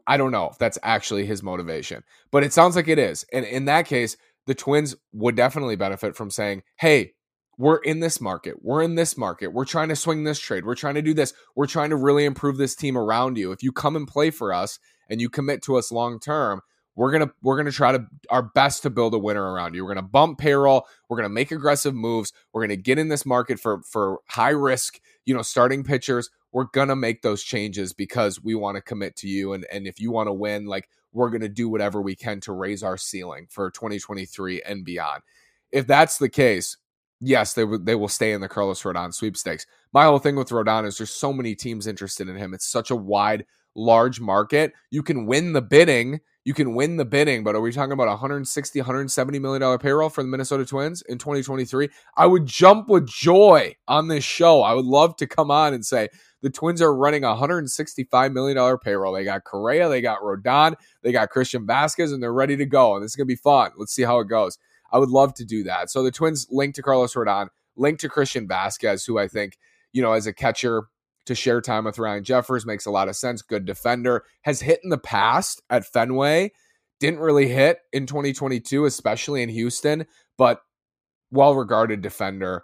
I 0.05 0.17
don't 0.17 0.29
know 0.29 0.49
if 0.51 0.59
that's 0.59 0.77
actually 0.83 1.25
his 1.25 1.41
motivation, 1.41 2.03
but 2.31 2.43
it 2.43 2.53
sounds 2.53 2.75
like 2.75 2.87
it 2.87 2.99
is. 2.99 3.25
And 3.33 3.43
in 3.43 3.65
that 3.65 3.87
case, 3.87 4.17
the 4.45 4.53
Twins 4.53 4.95
would 5.13 5.35
definitely 5.35 5.75
benefit 5.75 6.15
from 6.15 6.29
saying, 6.29 6.61
hey, 6.79 7.13
we're 7.57 7.79
in 7.79 8.01
this 8.01 8.21
market. 8.21 8.57
We're 8.61 8.83
in 8.83 8.93
this 8.93 9.17
market. 9.17 9.47
We're 9.47 9.65
trying 9.65 9.89
to 9.89 9.95
swing 9.95 10.25
this 10.25 10.37
trade. 10.37 10.63
We're 10.63 10.75
trying 10.75 10.93
to 10.93 11.01
do 11.01 11.15
this. 11.15 11.33
We're 11.55 11.65
trying 11.65 11.89
to 11.89 11.95
really 11.95 12.25
improve 12.25 12.57
this 12.57 12.75
team 12.75 12.95
around 12.95 13.39
you. 13.39 13.51
If 13.51 13.63
you 13.63 13.71
come 13.71 13.95
and 13.95 14.07
play 14.07 14.29
for 14.29 14.53
us 14.53 14.77
and 15.09 15.19
you 15.19 15.27
commit 15.27 15.63
to 15.63 15.75
us 15.75 15.91
long 15.91 16.19
term, 16.19 16.61
we're 16.95 17.11
gonna 17.11 17.31
we're 17.41 17.57
gonna 17.57 17.71
try 17.71 17.91
to 17.93 18.05
our 18.29 18.43
best 18.43 18.83
to 18.83 18.89
build 18.89 19.13
a 19.13 19.19
winner 19.19 19.53
around 19.53 19.75
you. 19.75 19.83
We're 19.83 19.93
gonna 19.93 20.07
bump 20.07 20.39
payroll. 20.39 20.85
We're 21.09 21.17
gonna 21.17 21.29
make 21.29 21.51
aggressive 21.51 21.95
moves. 21.95 22.33
We're 22.51 22.61
gonna 22.61 22.75
get 22.75 22.99
in 22.99 23.07
this 23.07 23.25
market 23.25 23.59
for 23.59 23.81
for 23.83 24.19
high 24.27 24.49
risk, 24.49 24.99
you 25.25 25.33
know, 25.33 25.41
starting 25.41 25.83
pitchers. 25.83 26.29
We're 26.51 26.65
gonna 26.65 26.95
make 26.95 27.21
those 27.21 27.43
changes 27.43 27.93
because 27.93 28.43
we 28.43 28.55
want 28.55 28.75
to 28.75 28.81
commit 28.81 29.15
to 29.17 29.27
you. 29.27 29.53
And 29.53 29.65
and 29.71 29.87
if 29.87 29.99
you 29.99 30.11
want 30.11 30.27
to 30.27 30.33
win, 30.33 30.65
like 30.65 30.89
we're 31.13 31.29
gonna 31.29 31.49
do 31.49 31.69
whatever 31.69 32.01
we 32.01 32.15
can 32.15 32.41
to 32.41 32.51
raise 32.51 32.83
our 32.83 32.97
ceiling 32.97 33.47
for 33.49 33.71
2023 33.71 34.61
and 34.63 34.83
beyond. 34.83 35.21
If 35.71 35.87
that's 35.87 36.17
the 36.17 36.29
case, 36.29 36.75
yes, 37.21 37.53
they 37.53 37.63
they 37.81 37.95
will 37.95 38.09
stay 38.09 38.33
in 38.33 38.41
the 38.41 38.49
Carlos 38.49 38.83
Rodon 38.83 39.13
sweepstakes. 39.13 39.65
My 39.93 40.03
whole 40.05 40.19
thing 40.19 40.35
with 40.35 40.49
Rodon 40.49 40.85
is 40.85 40.97
there's 40.97 41.11
so 41.11 41.31
many 41.31 41.55
teams 41.55 41.87
interested 41.87 42.27
in 42.27 42.35
him. 42.35 42.53
It's 42.53 42.67
such 42.67 42.91
a 42.91 42.95
wide, 42.95 43.45
large 43.75 44.19
market. 44.19 44.73
You 44.89 45.03
can 45.03 45.25
win 45.25 45.53
the 45.53 45.61
bidding 45.61 46.19
you 46.43 46.55
can 46.55 46.73
win 46.73 46.97
the 46.97 47.05
bidding, 47.05 47.43
but 47.43 47.55
are 47.55 47.61
we 47.61 47.71
talking 47.71 47.91
about 47.91 48.07
160, 48.07 48.79
170 48.79 49.39
million 49.39 49.61
dollar 49.61 49.77
payroll 49.77 50.09
for 50.09 50.23
the 50.23 50.27
Minnesota 50.27 50.65
Twins 50.65 51.03
in 51.03 51.19
2023? 51.19 51.89
I 52.17 52.25
would 52.25 52.47
jump 52.47 52.89
with 52.89 53.07
joy 53.07 53.75
on 53.87 54.07
this 54.07 54.23
show. 54.23 54.63
I 54.63 54.73
would 54.73 54.85
love 54.85 55.15
to 55.17 55.27
come 55.27 55.51
on 55.51 55.75
and 55.75 55.85
say 55.85 56.09
The 56.41 56.49
Twins 56.49 56.81
are 56.81 56.95
running 56.95 57.21
$165 57.21 58.33
million 58.33 58.77
payroll. 58.79 59.13
They 59.13 59.23
got 59.23 59.43
Correa, 59.43 59.87
they 59.87 60.01
got 60.01 60.21
Rodon, 60.21 60.73
they 61.03 61.11
got 61.11 61.29
Christian 61.29 61.67
Vázquez, 61.67 62.11
and 62.11 62.23
they're 62.23 62.33
ready 62.33 62.57
to 62.57 62.65
go. 62.65 62.95
And 62.95 63.03
this 63.03 63.11
is 63.11 63.15
going 63.15 63.27
to 63.27 63.33
be 63.33 63.35
fun. 63.35 63.71
Let's 63.77 63.93
see 63.93 64.03
how 64.03 64.19
it 64.19 64.27
goes. 64.27 64.57
I 64.91 64.97
would 64.97 65.09
love 65.09 65.35
to 65.35 65.45
do 65.45 65.63
that. 65.65 65.91
So 65.91 66.01
the 66.01 66.11
Twins 66.11 66.47
linked 66.49 66.75
to 66.77 66.81
Carlos 66.81 67.13
Rodon, 67.13 67.49
linked 67.75 68.01
to 68.01 68.09
Christian 68.09 68.47
Vázquez, 68.47 69.05
who 69.05 69.19
I 69.19 69.27
think, 69.27 69.59
you 69.93 70.01
know, 70.01 70.13
as 70.13 70.25
a 70.25 70.33
catcher 70.33 70.85
to 71.31 71.35
share 71.35 71.61
time 71.61 71.85
with 71.85 71.99
Ryan 71.99 72.23
Jeffers 72.23 72.65
makes 72.65 72.85
a 72.85 72.91
lot 72.91 73.09
of 73.09 73.15
sense. 73.15 73.41
Good 73.41 73.65
defender, 73.65 74.23
has 74.43 74.61
hit 74.61 74.79
in 74.83 74.89
the 74.89 74.97
past 74.97 75.61
at 75.69 75.85
Fenway, 75.85 76.51
didn't 76.99 77.19
really 77.19 77.47
hit 77.47 77.79
in 77.91 78.05
2022, 78.05 78.85
especially 78.85 79.41
in 79.41 79.49
Houston, 79.49 80.05
but 80.37 80.61
well 81.31 81.55
regarded 81.55 82.01
defender. 82.01 82.63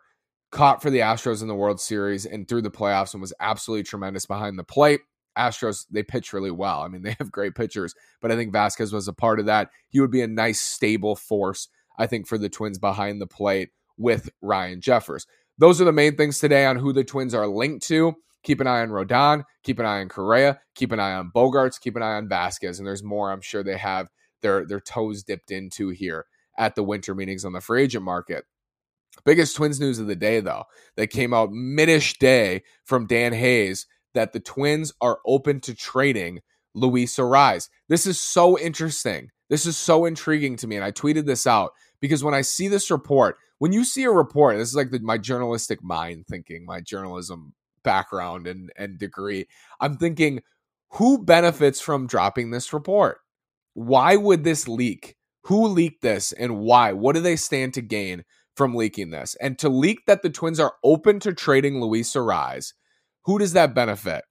Caught 0.52 0.82
for 0.82 0.90
the 0.90 1.00
Astros 1.00 1.42
in 1.42 1.50
the 1.50 1.56
World 1.56 1.82
Series 1.82 2.26
and 2.26 2.48
through 2.48 2.62
the 2.62 2.72
playoffs 2.72 3.14
and 3.14 3.22
was 3.22 3.34
absolutely 3.40 3.84
tremendous 3.84 4.26
behind 4.26 4.58
the 4.58 4.64
plate. 4.64 5.02
Astros, 5.38 5.86
they 5.92 6.04
pitch 6.04 6.34
really 6.34 6.52
well. 6.52 6.82
I 6.82 6.88
mean, 6.88 7.02
they 7.04 7.16
have 7.20 7.32
great 7.32 7.56
pitchers, 7.56 7.94
but 8.22 8.32
I 8.32 8.36
think 8.36 8.54
Vázquez 8.54 8.94
was 8.94 9.08
a 9.08 9.14
part 9.14 9.40
of 9.40 9.46
that. 9.48 9.70
He 9.90 10.00
would 10.00 10.12
be 10.12 10.22
a 10.22 10.28
nice, 10.28 10.60
stable 10.60 11.16
force, 11.16 11.68
I 11.98 12.08
think, 12.08 12.28
for 12.28 12.38
the 12.38 12.50
Twins 12.50 12.80
behind 12.80 13.22
the 13.22 13.28
plate 13.28 13.70
with 13.98 14.30
Ryan 14.42 14.82
Jeffers. 14.82 15.26
Those 15.58 15.82
are 15.82 15.86
the 15.86 15.92
main 15.92 16.16
things 16.16 16.40
today 16.40 16.66
on 16.66 16.78
who 16.78 16.94
the 16.94 17.04
Twins 17.04 17.34
are 17.34 17.48
linked 17.48 17.88
to. 17.88 18.16
Keep 18.44 18.62
an 18.62 18.68
eye 18.68 18.82
on 18.82 18.90
Rodon, 18.90 19.44
keep 19.64 19.80
an 19.80 19.86
eye 19.86 20.00
on 20.00 20.10
Correa, 20.10 20.60
keep 20.76 20.92
an 20.92 21.00
eye 21.00 21.14
on 21.14 21.32
Bogaerts, 21.36 21.80
keep 21.80 21.96
an 21.96 22.04
eye 22.04 22.16
on 22.16 22.30
Vázquez, 22.30 22.78
and 22.78 22.88
there's 22.88 23.04
more 23.04 23.32
I'm 23.32 23.42
sure 23.42 23.64
they 23.64 23.78
have 23.78 24.08
their 24.42 24.66
their 24.66 24.80
toes 24.80 25.24
dipped 25.24 25.52
into 25.52 25.90
here 25.90 26.26
at 26.58 26.76
the 26.76 26.84
winter 26.84 27.14
meetings 27.14 27.46
on 27.46 27.54
the 27.54 27.62
free 27.62 27.84
agent 27.84 28.04
market. 28.04 28.46
Biggest 29.26 29.56
Twins 29.56 29.80
news 29.80 30.00
of 30.00 30.08
the 30.08 30.16
day, 30.16 30.40
though, 30.40 30.64
that 30.96 31.08
came 31.08 31.34
out 31.34 31.52
midish 31.52 32.18
day 32.18 32.64
from 32.86 33.08
Dan 33.08 33.34
Hayes 33.34 33.88
that 34.14 34.34
the 34.34 34.40
Twins 34.40 34.94
are 35.02 35.20
open 35.26 35.60
to 35.62 35.76
trading 35.76 36.40
Luis 36.74 37.16
Arraez. 37.18 37.70
This 37.90 38.06
is 38.06 38.20
so 38.20 38.58
interesting. 38.58 39.30
This 39.50 39.66
is 39.66 39.78
so 39.78 40.06
intriguing 40.06 40.56
to 40.58 40.68
me. 40.68 40.76
And 40.76 40.86
I 40.86 40.92
tweeted 40.92 41.26
this 41.26 41.48
out 41.48 41.72
because 42.00 42.24
when 42.24 42.34
I 42.34 42.42
see 42.42 42.68
this 42.68 42.92
report, 42.92 43.38
when 43.60 43.72
you 43.72 43.84
see 43.84 44.04
a 44.04 44.12
report, 44.12 44.58
this 44.58 44.70
is 44.70 44.76
like 44.76 44.92
the, 44.92 45.00
my 45.00 45.18
journalistic 45.18 45.84
mind 45.84 46.26
thinking, 46.28 46.66
my 46.66 46.82
journalism 46.82 47.54
background 47.84 48.48
and, 48.48 48.72
and 48.78 48.98
degree. 48.98 49.48
I'm 49.80 49.98
thinking, 49.98 50.42
who 50.92 51.24
benefits 51.24 51.80
from 51.80 52.08
dropping 52.08 52.52
this 52.52 52.74
report? 52.74 53.20
Why 53.74 54.16
would 54.16 54.44
this 54.44 54.68
leak? 54.68 55.16
Who 55.44 55.68
leaked 55.68 56.02
this 56.02 56.32
and 56.34 56.60
why? 56.60 56.94
What 56.94 57.16
do 57.16 57.22
they 57.22 57.36
stand 57.36 57.74
to 57.76 57.82
gain 57.82 58.24
from 58.58 58.74
leaking 58.74 59.12
this. 59.12 59.38
And 59.40 59.58
to 59.60 59.70
leak 59.70 60.08
that 60.08 60.24
the 60.24 60.32
Twins 60.32 60.60
are 60.60 60.74
open 60.84 61.20
to 61.22 61.34
trading 61.34 61.80
Luis 61.80 62.12
Arraez, 62.14 62.74
who 63.24 63.38
does 63.38 63.54
that 63.54 63.76
benefit? 63.76 64.26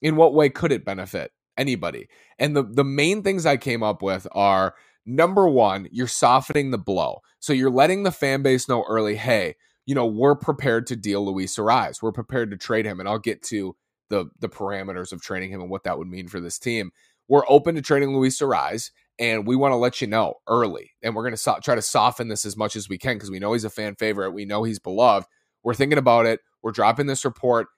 In 0.00 0.16
what 0.16 0.34
way 0.34 0.48
could 0.48 0.72
it 0.72 0.84
benefit 0.84 1.32
anybody? 1.58 2.08
And 2.38 2.56
the, 2.56 2.62
the 2.62 2.84
main 2.84 3.22
things 3.22 3.44
I 3.44 3.56
came 3.56 3.82
up 3.82 4.00
with 4.00 4.26
are 4.32 4.74
number 5.04 5.48
one, 5.48 5.88
you're 5.90 6.06
softening 6.06 6.70
the 6.70 6.78
blow. 6.78 7.20
So 7.40 7.52
you're 7.52 7.70
letting 7.70 8.04
the 8.04 8.12
fan 8.12 8.42
base 8.42 8.68
know 8.68 8.84
early, 8.88 9.16
hey, 9.16 9.56
you 9.86 9.94
know, 9.94 10.06
we're 10.06 10.34
prepared 10.34 10.86
to 10.88 10.96
deal 10.96 11.24
Luis 11.24 11.56
Arraez. 11.56 12.02
We're 12.02 12.12
prepared 12.12 12.50
to 12.50 12.56
trade 12.56 12.86
him. 12.86 13.00
And 13.00 13.08
I'll 13.08 13.18
get 13.18 13.42
to 13.44 13.76
the 14.08 14.26
the 14.40 14.48
parameters 14.48 15.12
of 15.12 15.22
trading 15.22 15.50
him 15.50 15.60
and 15.60 15.70
what 15.70 15.84
that 15.84 15.98
would 15.98 16.08
mean 16.08 16.28
for 16.28 16.40
this 16.40 16.58
team. 16.58 16.92
We're 17.28 17.48
open 17.48 17.74
to 17.76 17.82
trading 17.82 18.14
Luis 18.14 18.40
Arraez 18.40 18.90
and 19.18 19.46
we 19.46 19.56
want 19.56 19.72
to 19.72 19.76
let 19.76 20.00
you 20.00 20.06
know 20.06 20.34
early. 20.48 20.92
And 21.02 21.14
we're 21.14 21.22
going 21.22 21.32
to 21.32 21.38
so- 21.38 21.58
try 21.62 21.74
to 21.74 21.82
soften 21.82 22.28
this 22.28 22.44
as 22.44 22.56
much 22.56 22.76
as 22.76 22.88
we 22.88 22.98
can 22.98 23.16
because 23.16 23.30
we 23.30 23.38
know 23.38 23.52
he's 23.52 23.64
a 23.64 23.70
fan 23.70 23.94
favorite. 23.94 24.32
We 24.32 24.44
know 24.44 24.64
he's 24.64 24.78
beloved. 24.78 25.26
We're 25.62 25.74
thinking 25.74 25.98
about 25.98 26.26
it. 26.26 26.40
We're 26.62 26.72
dropping 26.72 27.06
this 27.06 27.24
report. 27.24 27.68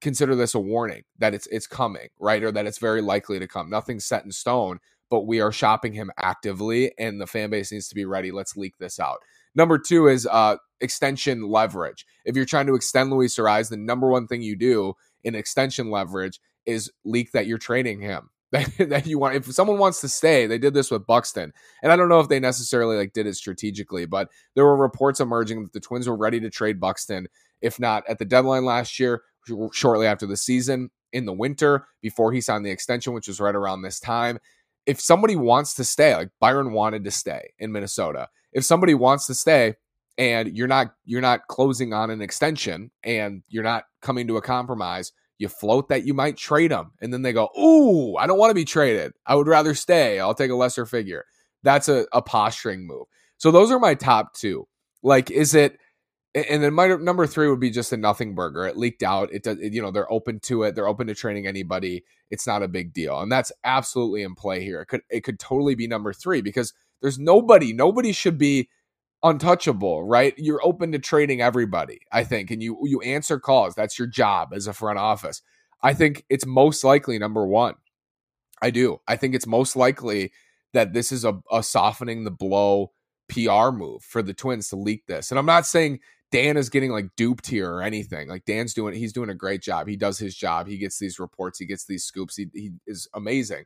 Consider 0.00 0.36
this 0.36 0.54
a 0.54 0.60
warning 0.60 1.02
that 1.18 1.34
it's 1.34 1.48
it's 1.48 1.66
coming, 1.66 2.08
right? 2.20 2.42
Or 2.42 2.52
that 2.52 2.66
it's 2.66 2.78
very 2.78 3.02
likely 3.02 3.38
to 3.38 3.48
come. 3.48 3.68
Nothing's 3.68 4.04
set 4.04 4.24
in 4.24 4.30
stone, 4.30 4.78
but 5.10 5.26
we 5.26 5.40
are 5.40 5.52
shopping 5.52 5.92
him 5.92 6.10
actively, 6.18 6.92
and 6.98 7.20
the 7.20 7.26
fan 7.26 7.50
base 7.50 7.72
needs 7.72 7.88
to 7.88 7.94
be 7.94 8.04
ready. 8.04 8.30
Let's 8.30 8.56
leak 8.56 8.78
this 8.78 9.00
out. 9.00 9.18
Number 9.54 9.78
two 9.78 10.08
is 10.08 10.26
uh, 10.26 10.56
extension 10.80 11.48
leverage. 11.48 12.06
If 12.24 12.36
you're 12.36 12.44
trying 12.44 12.66
to 12.66 12.74
extend 12.74 13.10
Luis 13.10 13.36
Arraez, 13.36 13.70
the 13.70 13.76
number 13.76 14.08
one 14.08 14.26
thing 14.26 14.42
you 14.42 14.56
do 14.56 14.94
in 15.24 15.34
extension 15.34 15.90
leverage 15.90 16.40
is 16.66 16.90
leak 17.04 17.32
that 17.32 17.46
you're 17.46 17.58
trading 17.58 18.00
him 18.00 18.30
that 18.52 19.06
you 19.06 19.18
want. 19.18 19.34
If 19.34 19.46
someone 19.52 19.78
wants 19.78 20.00
to 20.02 20.08
stay, 20.08 20.46
they 20.46 20.58
did 20.58 20.74
this 20.74 20.90
with 20.90 21.06
Buxton, 21.06 21.52
and 21.82 21.92
I 21.92 21.96
don't 21.96 22.08
know 22.08 22.20
if 22.20 22.28
they 22.28 22.40
necessarily 22.40 22.96
like 22.96 23.12
did 23.12 23.26
it 23.26 23.34
strategically, 23.34 24.06
but 24.06 24.28
there 24.54 24.64
were 24.64 24.76
reports 24.76 25.20
emerging 25.20 25.62
that 25.64 25.72
the 25.72 25.80
Twins 25.80 26.08
were 26.08 26.16
ready 26.16 26.40
to 26.40 26.50
trade 26.50 26.80
Buxton, 26.80 27.28
if 27.60 27.80
not 27.80 28.04
at 28.08 28.18
the 28.18 28.24
deadline 28.24 28.64
last 28.64 28.98
year, 28.98 29.22
shortly 29.72 30.06
after 30.06 30.26
the 30.26 30.36
season 30.36 30.90
in 31.12 31.24
the 31.24 31.32
winter 31.32 31.86
before 32.00 32.32
he 32.32 32.40
signed 32.40 32.64
the 32.64 32.70
extension, 32.70 33.12
which 33.12 33.28
was 33.28 33.40
right 33.40 33.54
around 33.54 33.82
this 33.82 34.00
time. 34.00 34.38
If 34.86 35.00
somebody 35.00 35.36
wants 35.36 35.74
to 35.74 35.84
stay, 35.84 36.14
like 36.14 36.30
Byron 36.40 36.72
wanted 36.72 37.04
to 37.04 37.10
stay 37.10 37.50
in 37.58 37.72
Minnesota, 37.72 38.28
if 38.52 38.64
somebody 38.64 38.94
wants 38.94 39.26
to 39.26 39.34
stay 39.34 39.74
and 40.16 40.56
you're 40.56 40.68
not 40.68 40.94
you're 41.04 41.20
not 41.20 41.46
closing 41.48 41.92
on 41.92 42.10
an 42.10 42.22
extension 42.22 42.90
and 43.04 43.42
you're 43.48 43.62
not 43.62 43.84
coming 44.00 44.26
to 44.28 44.36
a 44.36 44.42
compromise, 44.42 45.12
you 45.38 45.48
float 45.48 45.88
that 45.88 46.04
you 46.04 46.14
might 46.14 46.36
trade 46.36 46.70
them. 46.70 46.92
And 47.00 47.12
then 47.12 47.22
they 47.22 47.32
go, 47.32 47.48
Ooh, 47.58 48.16
I 48.16 48.26
don't 48.26 48.38
want 48.38 48.50
to 48.50 48.54
be 48.54 48.64
traded. 48.64 49.12
I 49.26 49.34
would 49.34 49.46
rather 49.46 49.74
stay. 49.74 50.20
I'll 50.20 50.34
take 50.34 50.50
a 50.50 50.56
lesser 50.56 50.86
figure. 50.86 51.24
That's 51.62 51.88
a, 51.88 52.06
a 52.12 52.22
posturing 52.22 52.86
move. 52.86 53.06
So 53.36 53.50
those 53.50 53.70
are 53.70 53.78
my 53.78 53.94
top 53.94 54.34
two. 54.34 54.66
Like, 55.02 55.30
is 55.30 55.54
it, 55.54 55.78
and 56.46 56.62
then 56.62 56.74
my 56.74 56.88
number 56.88 57.26
three 57.26 57.48
would 57.48 57.60
be 57.60 57.70
just 57.70 57.92
a 57.92 57.96
nothing 57.96 58.34
burger. 58.34 58.66
It 58.66 58.76
leaked 58.76 59.02
out. 59.02 59.32
It 59.32 59.42
does, 59.44 59.58
you 59.60 59.80
know, 59.80 59.90
they're 59.90 60.10
open 60.12 60.40
to 60.40 60.64
it. 60.64 60.74
They're 60.74 60.88
open 60.88 61.06
to 61.06 61.14
training 61.14 61.46
anybody. 61.46 62.04
It's 62.30 62.46
not 62.46 62.62
a 62.62 62.68
big 62.68 62.92
deal. 62.92 63.20
And 63.20 63.30
that's 63.30 63.52
absolutely 63.64 64.22
in 64.22 64.34
play 64.34 64.62
here. 64.62 64.80
It 64.82 64.86
could, 64.86 65.02
it 65.10 65.20
could 65.24 65.38
totally 65.38 65.74
be 65.74 65.86
number 65.86 66.12
three 66.12 66.40
because 66.40 66.74
there's 67.00 67.18
nobody, 67.18 67.72
nobody 67.72 68.12
should 68.12 68.38
be 68.38 68.68
untouchable, 69.22 70.04
right? 70.04 70.34
You're 70.36 70.64
open 70.64 70.92
to 70.92 70.98
trading 70.98 71.40
everybody, 71.40 72.00
I 72.12 72.24
think, 72.24 72.50
and 72.50 72.62
you 72.62 72.78
you 72.84 73.00
answer 73.00 73.38
calls. 73.38 73.74
That's 73.74 73.98
your 73.98 74.08
job 74.08 74.52
as 74.52 74.66
a 74.66 74.72
front 74.72 74.98
office. 74.98 75.42
I 75.82 75.94
think 75.94 76.24
it's 76.28 76.46
most 76.46 76.84
likely 76.84 77.18
number 77.18 77.46
one. 77.46 77.74
I 78.60 78.70
do. 78.70 79.00
I 79.06 79.16
think 79.16 79.34
it's 79.34 79.46
most 79.46 79.76
likely 79.76 80.32
that 80.72 80.92
this 80.92 81.12
is 81.12 81.24
a, 81.24 81.40
a 81.52 81.62
softening 81.62 82.24
the 82.24 82.30
blow 82.30 82.92
PR 83.28 83.70
move 83.70 84.02
for 84.02 84.22
the 84.22 84.34
Twins 84.34 84.68
to 84.68 84.76
leak 84.76 85.06
this. 85.06 85.30
And 85.30 85.38
I'm 85.38 85.46
not 85.46 85.66
saying 85.66 86.00
Dan 86.30 86.56
is 86.56 86.68
getting 86.68 86.90
like 86.90 87.08
duped 87.16 87.46
here 87.46 87.70
or 87.70 87.82
anything. 87.82 88.28
Like 88.28 88.44
Dan's 88.44 88.74
doing, 88.74 88.94
he's 88.94 89.12
doing 89.12 89.30
a 89.30 89.34
great 89.34 89.62
job. 89.62 89.88
He 89.88 89.96
does 89.96 90.18
his 90.18 90.36
job. 90.36 90.66
He 90.66 90.78
gets 90.78 90.98
these 90.98 91.18
reports. 91.18 91.58
He 91.58 91.66
gets 91.66 91.86
these 91.86 92.04
scoops. 92.04 92.36
He, 92.36 92.46
he 92.52 92.72
is 92.86 93.08
amazing. 93.14 93.64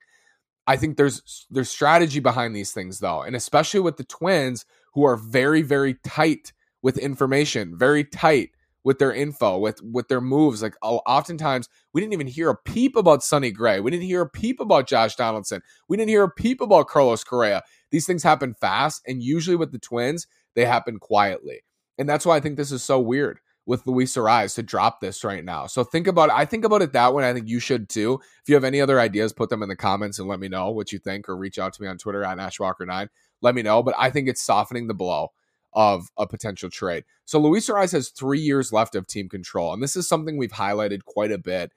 I 0.66 0.76
think 0.76 0.96
there's 0.96 1.46
there's 1.50 1.70
strategy 1.70 2.20
behind 2.20 2.54
these 2.54 2.72
things 2.72 3.00
though, 3.00 3.22
and 3.22 3.34
especially 3.34 3.80
with 3.80 3.96
the 3.96 4.04
Twins 4.04 4.64
who 4.94 5.04
are 5.04 5.16
very 5.16 5.62
very 5.62 5.94
tight 6.04 6.52
with 6.82 6.98
information, 6.98 7.76
very 7.76 8.04
tight 8.04 8.50
with 8.84 8.98
their 8.98 9.12
info, 9.12 9.58
with 9.58 9.80
with 9.82 10.08
their 10.08 10.20
moves. 10.20 10.62
Like 10.62 10.76
oftentimes, 10.82 11.68
we 11.92 12.00
didn't 12.00 12.12
even 12.12 12.26
hear 12.26 12.50
a 12.50 12.56
peep 12.56 12.96
about 12.96 13.22
Sonny 13.24 13.50
Gray. 13.50 13.80
We 13.80 13.90
didn't 13.90 14.06
hear 14.06 14.22
a 14.22 14.28
peep 14.28 14.60
about 14.60 14.86
Josh 14.88 15.16
Donaldson. 15.16 15.62
We 15.88 15.96
didn't 15.96 16.10
hear 16.10 16.24
a 16.24 16.30
peep 16.30 16.60
about 16.60 16.88
Carlos 16.88 17.24
Correa. 17.24 17.62
These 17.90 18.06
things 18.06 18.22
happen 18.22 18.54
fast, 18.54 19.02
and 19.06 19.22
usually 19.22 19.56
with 19.56 19.72
the 19.72 19.78
Twins, 19.78 20.26
they 20.54 20.64
happen 20.64 20.98
quietly, 20.98 21.62
and 22.02 22.10
that's 22.10 22.26
why 22.26 22.36
I 22.36 22.40
think 22.40 22.56
this 22.56 22.72
is 22.72 22.82
so 22.82 23.00
weird 23.00 23.40
with 23.64 23.86
Luis 23.86 24.14
Arraez 24.16 24.56
to 24.56 24.62
drop 24.62 25.00
this 25.00 25.22
right 25.22 25.44
now. 25.44 25.66
So 25.66 25.84
think 25.84 26.06
about 26.06 26.30
it. 26.30 26.34
I 26.34 26.44
think 26.44 26.64
about 26.64 26.82
it 26.82 26.92
that 26.92 27.14
way. 27.14 27.28
I 27.28 27.32
think 27.32 27.48
you 27.48 27.60
should 27.60 27.88
too. 27.88 28.20
If 28.42 28.48
you 28.48 28.56
have 28.56 28.64
any 28.64 28.80
other 28.80 28.98
ideas, 28.98 29.32
put 29.32 29.50
them 29.50 29.62
in 29.62 29.68
the 29.68 29.76
comments 29.76 30.18
and 30.18 30.28
let 30.28 30.40
me 30.40 30.48
know 30.48 30.70
what 30.70 30.90
you 30.90 30.98
think, 30.98 31.28
or 31.28 31.36
reach 31.36 31.58
out 31.58 31.72
to 31.74 31.82
me 31.82 31.88
on 31.88 31.96
Twitter 31.96 32.24
at 32.24 32.38
Ashwalker9 32.38 33.08
let 33.42 33.54
me 33.54 33.62
know. 33.62 33.82
But 33.82 33.94
I 33.98 34.08
think 34.08 34.28
it's 34.28 34.40
softening 34.40 34.86
the 34.86 34.94
blow 34.94 35.32
of 35.74 36.08
a 36.16 36.26
potential 36.26 36.70
trade. 36.70 37.04
So 37.24 37.38
Luis 37.38 37.68
Arraez 37.68 37.92
has 37.92 38.08
three 38.08 38.40
years 38.40 38.72
left 38.72 38.94
of 38.94 39.06
team 39.06 39.28
control. 39.28 39.72
And 39.72 39.82
this 39.82 39.96
is 39.96 40.08
something 40.08 40.36
we've 40.36 40.52
highlighted 40.52 41.04
quite 41.04 41.32
a 41.32 41.38
bit 41.38 41.72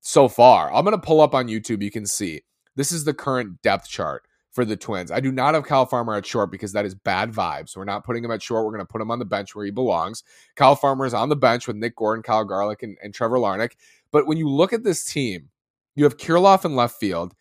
so 0.00 0.28
far. 0.28 0.72
I'm 0.72 0.84
going 0.84 0.98
to 0.98 1.06
pull 1.06 1.20
up 1.20 1.34
on 1.34 1.48
YouTube. 1.48 1.82
You 1.82 1.90
can 1.90 2.06
see 2.06 2.42
this 2.76 2.92
is 2.92 3.04
the 3.04 3.14
current 3.14 3.62
depth 3.62 3.88
chart 3.88 4.26
for 4.50 4.64
the 4.64 4.76
Twins. 4.76 5.10
I 5.10 5.20
do 5.20 5.30
not 5.30 5.54
have 5.54 5.64
Kyle 5.64 5.86
Farmer 5.86 6.14
at 6.14 6.26
short 6.26 6.50
because 6.50 6.72
that 6.72 6.84
is 6.84 6.94
bad 6.94 7.32
vibes. 7.32 7.76
We're 7.76 7.84
not 7.84 8.04
putting 8.04 8.24
him 8.24 8.30
at 8.30 8.42
short. 8.42 8.64
We're 8.64 8.72
going 8.72 8.86
to 8.86 8.90
put 8.90 9.00
him 9.00 9.10
on 9.10 9.18
the 9.18 9.24
bench 9.24 9.54
where 9.54 9.64
he 9.64 9.70
belongs. 9.70 10.24
Kyle 10.56 10.74
Farmer 10.74 11.06
is 11.06 11.14
on 11.14 11.28
the 11.28 11.36
bench 11.36 11.66
with 11.66 11.76
Nick 11.76 11.96
Gordon, 11.96 12.22
Kyle 12.22 12.44
Garlick, 12.44 12.82
and, 12.82 12.96
and 13.02 13.14
Trevor 13.14 13.36
Larnach. 13.36 13.72
But 14.10 14.26
when 14.26 14.38
you 14.38 14.48
look 14.48 14.72
at 14.72 14.84
this 14.84 15.04
team, 15.04 15.50
you 15.94 16.04
have 16.04 16.16
Kirilloff 16.16 16.64
in 16.64 16.76
left 16.76 16.98
field. 16.98 17.34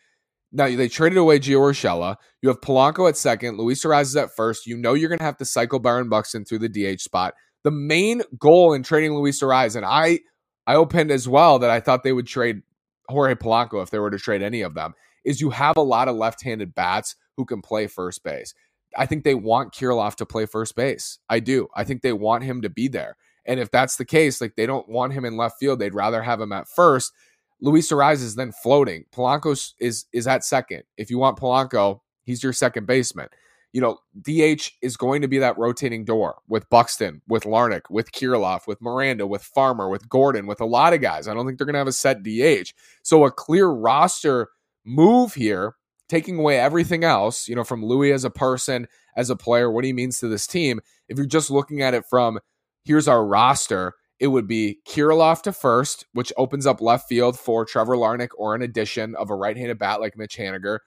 Now 0.52 0.66
they 0.68 0.88
traded 0.88 1.18
away 1.18 1.40
Gio 1.40 1.60
Urshela. 1.60 2.18
You 2.42 2.50
have 2.50 2.62
Polanco 2.62 3.08
at 3.08 3.18
second. 3.18 3.58
Luis 3.58 3.84
is 3.84 4.16
at 4.16 4.36
first. 4.36 4.66
You 4.66 4.78
know 4.78 4.94
you're 4.94 5.10
going 5.10 5.20
to 5.20 5.26
have 5.26 5.38
to 5.38 5.46
cycle 5.46 5.80
Byron 5.80 6.10
Buxton 6.10 6.46
through 6.46 6.60
the 6.60 6.70
DH 6.96 7.02
spot. 7.02 7.34
The 7.64 7.72
main 7.72 8.22
goal 8.38 8.74
in 8.74 8.84
trading 8.84 9.14
Luis 9.14 9.42
Arraez, 9.42 9.76
and 9.76 9.86
I, 9.86 10.20
I 10.66 10.76
opened 10.76 11.12
as 11.12 11.28
well 11.28 11.60
that 11.60 11.70
I 11.70 11.80
thought 11.80 12.04
they 12.04 12.14
would 12.14 12.28
trade 12.28 12.62
Jorge 13.10 13.36
Polanco 13.36 13.82
if 13.82 13.90
they 13.90 14.00
were 14.00 14.12
to 14.12 14.18
trade 14.18 14.42
any 14.42 14.62
of 14.62 14.74
them, 14.74 14.94
is 15.28 15.42
you 15.42 15.50
have 15.50 15.76
a 15.76 15.82
lot 15.82 16.08
of 16.08 16.16
left-handed 16.16 16.74
bats 16.74 17.18
who 17.36 17.44
can 17.44 17.62
play 17.62 17.86
first 17.86 18.24
base. 18.24 18.54
I 18.96 19.06
think 19.06 19.26
they 19.26 19.36
want 19.36 19.74
Kirilloff 19.74 20.16
to 20.16 20.26
play 20.26 20.46
first 20.46 20.74
base. 20.78 21.20
I 21.30 21.42
do. 21.42 21.68
I 21.76 21.84
think 21.84 22.02
they 22.02 22.14
want 22.14 22.46
him 22.46 22.62
to 22.62 22.70
be 22.70 22.88
there. 22.88 23.18
And 23.46 23.60
if 23.60 23.70
that's 23.70 23.98
the 23.98 24.06
case, 24.06 24.40
like 24.40 24.56
they 24.56 24.66
don't 24.66 24.88
want 24.88 25.12
him 25.12 25.26
in 25.26 25.36
left 25.36 25.60
field, 25.60 25.80
they'd 25.80 25.94
rather 25.94 26.22
have 26.22 26.40
him 26.40 26.54
at 26.54 26.70
first. 26.70 27.12
Luis 27.60 27.92
Arraez 27.92 28.24
is 28.24 28.36
then 28.36 28.54
floating. 28.54 29.04
Polanco 29.12 29.52
is 29.80 30.06
is 30.14 30.28
at 30.28 30.46
second. 30.46 30.84
If 30.96 31.10
you 31.10 31.18
want 31.18 31.38
Polanco, 31.38 32.00
he's 32.24 32.42
your 32.42 32.54
second 32.54 32.88
baseman. 32.88 33.28
You 33.74 33.82
know, 33.82 34.00
DH 34.22 34.72
is 34.82 34.96
going 34.96 35.22
to 35.24 35.28
be 35.28 35.40
that 35.40 35.58
rotating 35.58 36.06
door 36.06 36.38
with 36.48 36.70
Buxton, 36.70 37.22
with 37.28 37.44
Larnach, 37.44 37.90
with 37.90 38.14
Kirilloff, 38.14 38.66
with 38.66 38.82
Miranda, 38.82 39.28
with 39.28 39.44
Farmer, 39.44 39.90
with 39.90 40.08
Gordon, 40.08 40.48
with 40.48 40.62
a 40.62 40.66
lot 40.66 40.94
of 40.94 41.02
guys. 41.02 41.28
I 41.28 41.34
don't 41.34 41.46
think 41.46 41.58
they're 41.58 41.66
going 41.66 41.74
to 41.74 41.80
have 41.80 41.88
a 41.88 41.92
set 41.92 42.24
DH. 42.24 42.72
So 43.04 43.26
a 43.26 43.32
clear 43.32 43.68
roster 43.68 44.50
move 44.88 45.34
here, 45.34 45.76
taking 46.10 46.40
away 46.40 46.58
everything 46.58 47.04
else, 47.04 47.48
you 47.48 47.56
know, 47.56 47.64
from 47.64 47.86
Luis 47.86 48.14
as 48.14 48.24
a 48.24 48.30
person, 48.30 48.88
as 49.16 49.30
a 49.30 49.36
player, 49.36 49.70
what 49.70 49.84
he 49.84 49.94
means 49.94 50.20
to 50.20 50.28
this 50.28 50.48
team. 50.48 50.80
If 51.10 51.18
you're 51.18 51.28
just 51.28 51.52
looking 51.52 51.82
at 51.82 51.94
it 51.94 52.06
from 52.10 52.40
here's 52.86 53.08
our 53.08 53.26
roster, 53.26 53.94
it 54.20 54.28
would 54.28 54.48
be 54.48 54.80
Kirilloff 54.88 55.44
to 55.44 55.52
first, 55.52 56.06
which 56.14 56.34
opens 56.38 56.66
up 56.66 56.82
left 56.82 57.08
field 57.08 57.38
for 57.38 57.66
Trevor 57.66 57.96
Larnach 57.96 58.30
or 58.38 58.56
an 58.56 58.62
addition 58.62 59.16
of 59.16 59.30
a 59.30 59.36
right-handed 59.36 59.78
bat 59.78 60.02
like 60.02 60.18
Mitch 60.18 60.38
Haniger. 60.38 60.80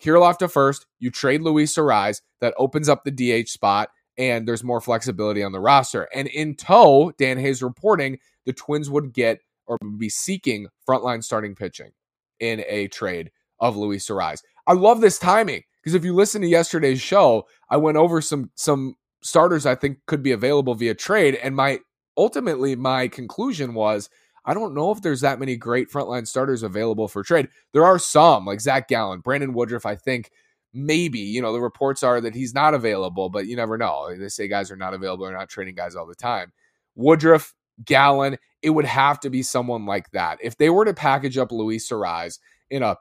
Kirilloff 0.00 0.38
to 0.38 0.48
first, 0.48 0.86
you 0.98 1.10
trade 1.10 1.40
Luis 1.40 1.74
Arraez, 1.76 2.20
that 2.40 2.54
opens 2.58 2.88
up 2.88 3.02
the 3.04 3.42
DH 3.42 3.48
spot, 3.48 3.88
and 4.18 4.46
there's 4.46 4.62
more 4.62 4.80
flexibility 4.80 5.42
on 5.42 5.52
the 5.52 5.60
roster. 5.60 6.06
And 6.14 6.28
in 6.28 6.54
tow, 6.54 7.12
Dan 7.18 7.38
Hayes 7.38 7.62
reporting 7.62 8.18
the 8.44 8.52
Twins 8.52 8.90
would 8.90 9.12
get 9.12 9.40
or 9.66 9.78
be 9.98 10.08
seeking 10.08 10.68
frontline 10.88 11.24
starting 11.24 11.54
pitching 11.54 11.90
in 12.38 12.62
a 12.68 12.88
trade 12.88 13.30
of 13.60 13.76
Luis 13.76 14.08
Arraez. 14.08 14.42
I 14.66 14.72
love 14.72 15.00
this 15.00 15.18
timing 15.18 15.62
because 15.82 15.94
if 15.94 16.04
you 16.04 16.14
listen 16.14 16.42
to 16.42 16.48
yesterday's 16.48 17.00
show, 17.00 17.46
I 17.70 17.76
went 17.76 17.96
over 17.96 18.20
some 18.20 18.50
some 18.54 18.94
starters 19.22 19.66
I 19.66 19.74
think 19.74 19.98
could 20.06 20.22
be 20.22 20.32
available 20.32 20.74
via 20.74 20.94
trade, 20.94 21.36
and 21.36 21.54
my 21.54 21.80
ultimately 22.16 22.76
my 22.76 23.08
conclusion 23.08 23.74
was 23.74 24.08
I 24.44 24.54
don't 24.54 24.74
know 24.74 24.92
if 24.92 25.02
there's 25.02 25.22
that 25.22 25.40
many 25.40 25.56
great 25.56 25.90
frontline 25.90 26.26
starters 26.26 26.62
available 26.62 27.08
for 27.08 27.24
trade. 27.24 27.48
There 27.72 27.84
are 27.84 27.98
some, 27.98 28.46
like 28.46 28.60
Zach 28.60 28.88
Gallen, 28.88 29.20
Brandon 29.20 29.52
Woodruff. 29.52 29.84
I 29.84 29.96
think 29.96 30.30
maybe 30.72 31.18
you 31.18 31.42
know 31.42 31.52
the 31.52 31.60
reports 31.60 32.02
are 32.02 32.20
that 32.20 32.34
he's 32.34 32.54
not 32.54 32.74
available, 32.74 33.28
but 33.28 33.46
you 33.46 33.56
never 33.56 33.76
know. 33.76 34.14
They 34.16 34.28
say 34.28 34.48
guys 34.48 34.70
are 34.70 34.76
not 34.76 34.94
available; 34.94 35.26
they're 35.26 35.36
not 35.36 35.48
trading 35.48 35.74
guys 35.74 35.96
all 35.96 36.06
the 36.06 36.14
time. 36.14 36.52
Woodruff, 36.94 37.54
Gallen, 37.84 38.38
it 38.62 38.70
would 38.70 38.84
have 38.84 39.20
to 39.20 39.30
be 39.30 39.42
someone 39.42 39.84
like 39.84 40.10
that. 40.12 40.38
If 40.42 40.56
they 40.56 40.70
were 40.70 40.84
to 40.84 40.94
package 40.94 41.38
up 41.38 41.52
Luis 41.52 41.88
Arraez 41.90 42.38
in 42.70 42.82
a 42.82 42.96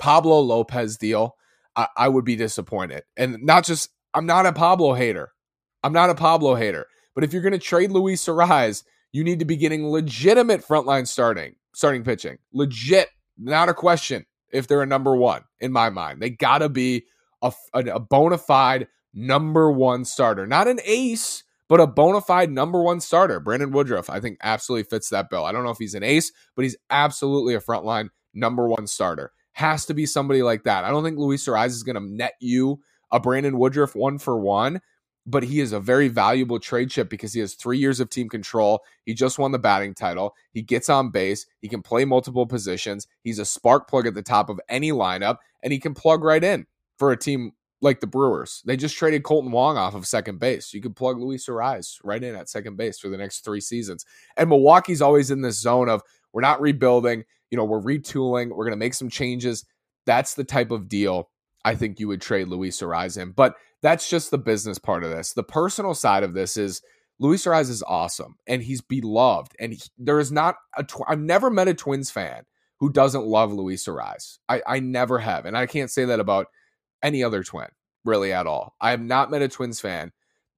Pablo 0.00 0.40
Lopez 0.40 0.96
deal, 0.96 1.36
I, 1.76 1.86
I 1.96 2.08
would 2.08 2.24
be 2.24 2.34
disappointed. 2.34 3.04
And 3.16 3.38
not 3.42 3.64
just 3.64 3.90
I'm 4.12 4.26
not 4.26 4.46
a 4.46 4.52
Pablo 4.52 4.94
hater. 4.94 5.30
I'm 5.84 5.92
not 5.92 6.10
a 6.10 6.14
Pablo 6.14 6.56
hater. 6.56 6.86
But 7.14 7.24
if 7.24 7.32
you're 7.32 7.42
going 7.42 7.52
to 7.52 7.58
trade 7.58 7.92
Luis 7.92 8.24
Arraez, 8.26 8.82
you 9.12 9.24
need 9.24 9.38
to 9.38 9.44
be 9.44 9.56
getting 9.56 9.88
legitimate 9.88 10.66
frontline 10.66 11.06
starting, 11.06 11.54
starting 11.74 12.02
pitching. 12.02 12.38
Legit, 12.52 13.08
not 13.38 13.68
a 13.68 13.74
question 13.74 14.26
if 14.52 14.66
they're 14.66 14.82
a 14.82 14.86
number 14.86 15.14
one 15.14 15.42
in 15.60 15.72
my 15.72 15.90
mind. 15.90 16.20
They 16.20 16.30
got 16.30 16.58
to 16.58 16.68
be 16.68 17.04
a, 17.42 17.52
a, 17.74 17.80
a 17.80 18.00
bona 18.00 18.38
fide 18.38 18.88
number 19.12 19.70
one 19.70 20.04
starter, 20.04 20.46
not 20.46 20.68
an 20.68 20.80
ace, 20.84 21.44
but 21.68 21.80
a 21.80 21.86
bona 21.86 22.20
fide 22.20 22.50
number 22.50 22.82
one 22.82 23.00
starter. 23.00 23.40
Brandon 23.40 23.70
Woodruff, 23.70 24.10
I 24.10 24.20
think, 24.20 24.38
absolutely 24.42 24.84
fits 24.84 25.08
that 25.10 25.30
bill. 25.30 25.44
I 25.44 25.52
don't 25.52 25.64
know 25.64 25.70
if 25.70 25.78
he's 25.78 25.94
an 25.94 26.02
ace, 26.02 26.32
but 26.54 26.62
he's 26.62 26.76
absolutely 26.90 27.54
a 27.54 27.60
frontline 27.60 28.10
number 28.34 28.68
one 28.68 28.86
starter. 28.86 29.32
Has 29.52 29.86
to 29.86 29.94
be 29.94 30.06
somebody 30.06 30.42
like 30.42 30.64
that. 30.64 30.84
I 30.84 30.90
don't 30.90 31.04
think 31.04 31.18
Luis 31.18 31.46
Arraez 31.46 31.68
is 31.68 31.82
going 31.82 31.96
to 31.96 32.00
net 32.00 32.34
you 32.40 32.80
a 33.12 33.20
Brandon 33.20 33.58
Woodruff 33.58 33.94
one 33.94 34.18
for 34.18 34.38
one, 34.38 34.80
but 35.26 35.42
he 35.42 35.60
is 35.60 35.72
a 35.72 35.80
very 35.80 36.08
valuable 36.08 36.58
trade 36.58 36.90
chip 36.90 37.10
because 37.10 37.32
he 37.32 37.40
has 37.40 37.54
three 37.54 37.78
years 37.78 38.00
of 38.00 38.08
team 38.08 38.28
control. 38.28 38.80
He 39.04 39.14
just 39.14 39.38
won 39.38 39.52
the 39.52 39.58
batting 39.58 39.94
title. 39.94 40.34
He 40.52 40.62
gets 40.62 40.88
on 40.88 41.10
base. 41.10 41.46
He 41.60 41.68
can 41.68 41.82
play 41.82 42.04
multiple 42.04 42.46
positions. 42.46 43.06
He's 43.22 43.38
a 43.38 43.44
spark 43.44 43.88
plug 43.88 44.06
at 44.06 44.14
the 44.14 44.22
top 44.22 44.48
of 44.48 44.60
any 44.68 44.92
lineup, 44.92 45.38
and 45.62 45.72
he 45.72 45.78
can 45.78 45.94
plug 45.94 46.24
right 46.24 46.42
in 46.42 46.66
for 46.98 47.12
a 47.12 47.16
team 47.16 47.52
like 47.82 48.00
the 48.00 48.06
Brewers. 48.06 48.62
They 48.66 48.76
just 48.76 48.96
traded 48.96 49.22
Kolten 49.22 49.50
Wong 49.50 49.76
off 49.76 49.94
of 49.94 50.06
second 50.06 50.38
base. 50.38 50.74
You 50.74 50.82
could 50.82 50.96
plug 50.96 51.18
Luis 51.18 51.46
Arraez 51.46 51.98
right 52.04 52.22
in 52.22 52.34
at 52.34 52.48
second 52.48 52.76
base 52.76 52.98
for 52.98 53.08
the 53.08 53.16
next 53.16 53.40
three 53.40 53.60
seasons. 53.60 54.04
And 54.36 54.50
Milwaukee's 54.50 55.02
always 55.02 55.30
in 55.30 55.40
this 55.40 55.58
zone 55.58 55.88
of 55.88 56.02
we're 56.32 56.42
not 56.42 56.60
rebuilding, 56.60 57.24
you 57.50 57.58
know, 57.58 57.64
we're 57.64 57.80
retooling, 57.80 58.50
we're 58.50 58.64
going 58.64 58.70
to 58.70 58.76
make 58.76 58.94
some 58.94 59.10
changes. 59.10 59.64
That's 60.06 60.34
the 60.34 60.44
type 60.44 60.70
of 60.70 60.88
deal 60.88 61.28
I 61.64 61.74
think 61.74 62.00
you 62.00 62.08
would 62.08 62.20
trade 62.20 62.48
Luis 62.48 62.80
Arraez 62.80 63.20
in. 63.20 63.32
But 63.32 63.54
that's 63.82 64.08
just 64.08 64.30
the 64.30 64.38
business 64.38 64.78
part 64.78 65.04
of 65.04 65.10
this. 65.10 65.32
The 65.32 65.42
personal 65.42 65.94
side 65.94 66.22
of 66.22 66.34
this 66.34 66.56
is 66.56 66.80
Luis 67.18 67.44
Arraez 67.44 67.68
is 67.68 67.82
awesome 67.82 68.36
and 68.46 68.62
he's 68.62 68.80
beloved. 68.80 69.54
And 69.58 69.74
he, 69.74 69.80
there 69.98 70.20
is 70.20 70.32
not 70.32 70.56
a, 70.76 70.84
tw- 70.84 71.02
I've 71.06 71.20
never 71.20 71.50
met 71.50 71.68
a 71.68 71.74
Twins 71.74 72.10
fan 72.10 72.44
who 72.78 72.90
doesn't 72.90 73.26
love 73.26 73.52
Luis 73.52 73.84
Arraez. 73.86 74.38
I, 74.48 74.62
I 74.66 74.80
never 74.80 75.18
have. 75.18 75.44
And 75.44 75.56
I 75.56 75.66
can't 75.66 75.90
say 75.90 76.06
that 76.06 76.20
about 76.20 76.46
any 77.02 77.22
other 77.22 77.42
twin 77.42 77.68
really 78.04 78.32
at 78.32 78.46
all. 78.46 78.74
I 78.80 78.90
have 78.90 79.02
not 79.02 79.30
met 79.30 79.42
a 79.42 79.48
Twins 79.48 79.80
fan. 79.80 80.12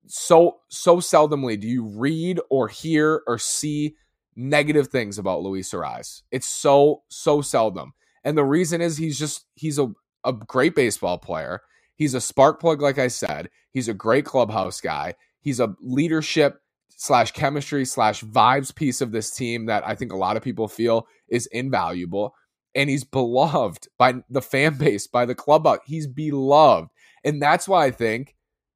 So, 0.06 0.58
so 0.68 0.98
seldomly 0.98 1.58
do 1.58 1.68
you 1.68 1.84
read 1.84 2.40
or 2.50 2.68
hear 2.68 3.22
or 3.26 3.38
see 3.38 3.96
negative 4.36 4.88
things 4.88 5.18
about 5.18 5.42
Luis 5.42 5.72
Arraez. 5.72 6.22
It's 6.30 6.48
so, 6.48 7.02
so 7.08 7.40
seldom. 7.40 7.92
And 8.24 8.36
the 8.36 8.44
reason 8.44 8.80
is 8.80 8.96
he's 8.96 9.18
just, 9.18 9.46
he's 9.54 9.78
a, 9.78 9.92
a 10.24 10.32
great 10.32 10.74
baseball 10.74 11.18
player. 11.18 11.60
He's 11.96 12.14
a 12.14 12.20
spark 12.20 12.60
plug, 12.60 12.80
like 12.80 12.98
I 12.98 13.08
said. 13.08 13.50
He's 13.70 13.88
a 13.88 13.94
great 13.94 14.24
clubhouse 14.24 14.80
guy. 14.80 15.14
He's 15.40 15.60
a 15.60 15.74
leadership 15.80 16.60
slash 16.88 17.32
chemistry 17.32 17.84
slash 17.84 18.22
vibes 18.22 18.74
piece 18.74 19.00
of 19.00 19.12
this 19.12 19.30
team 19.30 19.66
that 19.66 19.86
I 19.86 19.94
think 19.94 20.12
a 20.12 20.16
lot 20.16 20.36
of 20.36 20.42
people 20.42 20.68
feel 20.68 21.06
is 21.28 21.46
invaluable. 21.46 22.34
And 22.74 22.88
he's 22.88 23.04
beloved 23.04 23.88
by 23.98 24.22
the 24.30 24.42
fan 24.42 24.78
base, 24.78 25.06
by 25.06 25.26
the 25.26 25.34
club. 25.34 25.66
Uh, 25.66 25.78
he's 25.84 26.06
beloved. 26.06 26.88
And 27.24 27.42
that's 27.42 27.68
why 27.68 27.86
I 27.86 27.90
think 27.90 28.34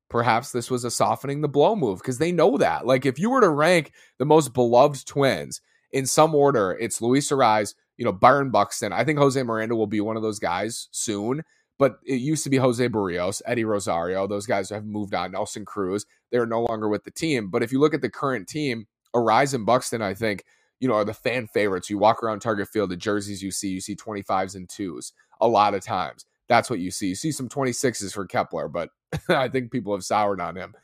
perhaps 0.09 0.53
this 0.53 0.71
was 0.71 0.85
a 0.85 0.91
softening 0.91 1.41
the 1.41 1.49
blow 1.49 1.77
move 1.77 1.99
because 1.99 2.19
they 2.19 2.33
know 2.33 2.57
that. 2.59 2.87
Like 2.87 3.07
if 3.07 3.19
you 3.19 3.31
were 3.31 3.41
to 3.41 3.49
rank 3.49 3.93
the 4.19 4.25
most 4.25 4.55
beloved 4.55 5.07
twins 5.07 5.61
in 5.93 6.07
some 6.07 6.35
order, 6.35 6.77
it's 6.79 7.01
Luis 7.03 7.31
Arraez, 7.31 7.75
you 7.97 8.05
know, 8.05 8.13
Byron 8.13 8.51
Buxton. 8.51 8.93
I 8.93 9.05
think 9.05 9.19
Jose 9.19 9.43
Miranda 9.43 9.77
will 9.77 9.87
be 9.87 10.01
one 10.01 10.17
of 10.17 10.23
those 10.23 10.39
guys 10.39 10.89
soon. 10.91 11.43
But 11.79 11.99
it 12.05 12.21
used 12.23 12.43
to 12.45 12.51
be 12.51 12.57
Jose 12.57 12.89
Berrios, 12.89 13.43
Eddie 13.45 13.65
Rosario. 13.65 14.27
Those 14.27 14.47
guys 14.47 14.71
have 14.71 14.87
moved 14.87 15.15
on. 15.15 15.33
Nelson 15.33 15.67
Cruz, 15.67 16.07
they're 16.31 16.47
no 16.47 16.63
longer 16.63 16.89
with 16.89 17.05
the 17.05 17.11
team. 17.11 17.51
But 17.51 17.63
if 17.63 17.71
you 17.71 17.81
look 17.81 17.93
at 17.93 18.01
the 18.01 18.09
current 18.09 18.49
team, 18.49 18.87
Arraez 19.15 19.53
and 19.53 19.67
Buxton, 19.67 20.01
I 20.01 20.15
think, 20.15 20.45
you 20.81 20.89
know, 20.89 20.95
are 20.95 21.05
the 21.05 21.13
fan 21.13 21.47
favorites. 21.47 21.91
You 21.91 21.99
walk 21.99 22.23
around 22.23 22.41
Target 22.41 22.69
Field, 22.69 22.91
the 22.91 22.97
jerseys 22.97 23.43
you 23.43 23.51
see, 23.51 23.69
you 23.69 23.83
see 23.83 23.95
25s 23.95 24.55
and 24.55 24.69
twos 24.69 25.13
a 25.39 25.49
lot 25.49 25.75
of 25.75 25.85
times. 25.85 26.25
That's 26.49 26.71
what 26.71 26.79
you 26.79 26.91
see. 26.91 27.09
You 27.09 27.15
see 27.15 27.33
some 27.33 27.49
26s 27.49 28.13
for 28.13 28.27
Kepler, 28.27 28.69
but 28.69 28.91
I 29.29 29.49
think 29.49 29.71
people 29.71 29.95
have 29.95 30.05
soured 30.05 30.41
on 30.41 30.57
him. 30.57 30.75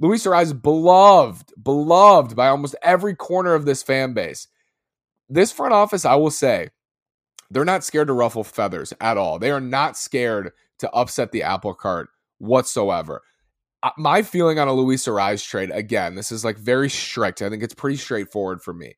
Luis 0.00 0.24
Arraez 0.26 0.60
beloved, 0.60 1.52
beloved 1.62 2.34
by 2.34 2.48
almost 2.48 2.74
every 2.82 3.14
corner 3.14 3.54
of 3.54 3.64
this 3.64 3.82
fan 3.82 4.14
base. 4.14 4.48
This 5.28 5.52
front 5.52 5.72
office, 5.72 6.04
I 6.04 6.16
will 6.16 6.30
say, 6.30 6.70
they're 7.50 7.64
not 7.64 7.84
scared 7.84 8.08
to 8.08 8.14
ruffle 8.14 8.44
feathers 8.44 8.92
at 9.00 9.16
all. 9.16 9.38
They 9.38 9.50
are 9.50 9.60
not 9.60 9.96
scared 9.96 10.52
to 10.80 10.90
upset 10.90 11.32
the 11.32 11.42
apple 11.42 11.74
cart 11.74 12.08
whatsoever. 12.38 13.22
Uh, 13.82 13.90
my 13.98 14.22
feeling 14.22 14.58
on 14.58 14.68
a 14.68 14.72
Luis 14.72 15.06
Arraez 15.06 15.46
trade, 15.46 15.70
again, 15.72 16.14
this 16.14 16.32
is 16.32 16.44
like 16.44 16.56
very 16.58 16.88
strict. 16.88 17.42
I 17.42 17.50
think 17.50 17.62
it's 17.62 17.74
pretty 17.74 17.96
straightforward 17.96 18.62
for 18.62 18.72
me. 18.72 18.96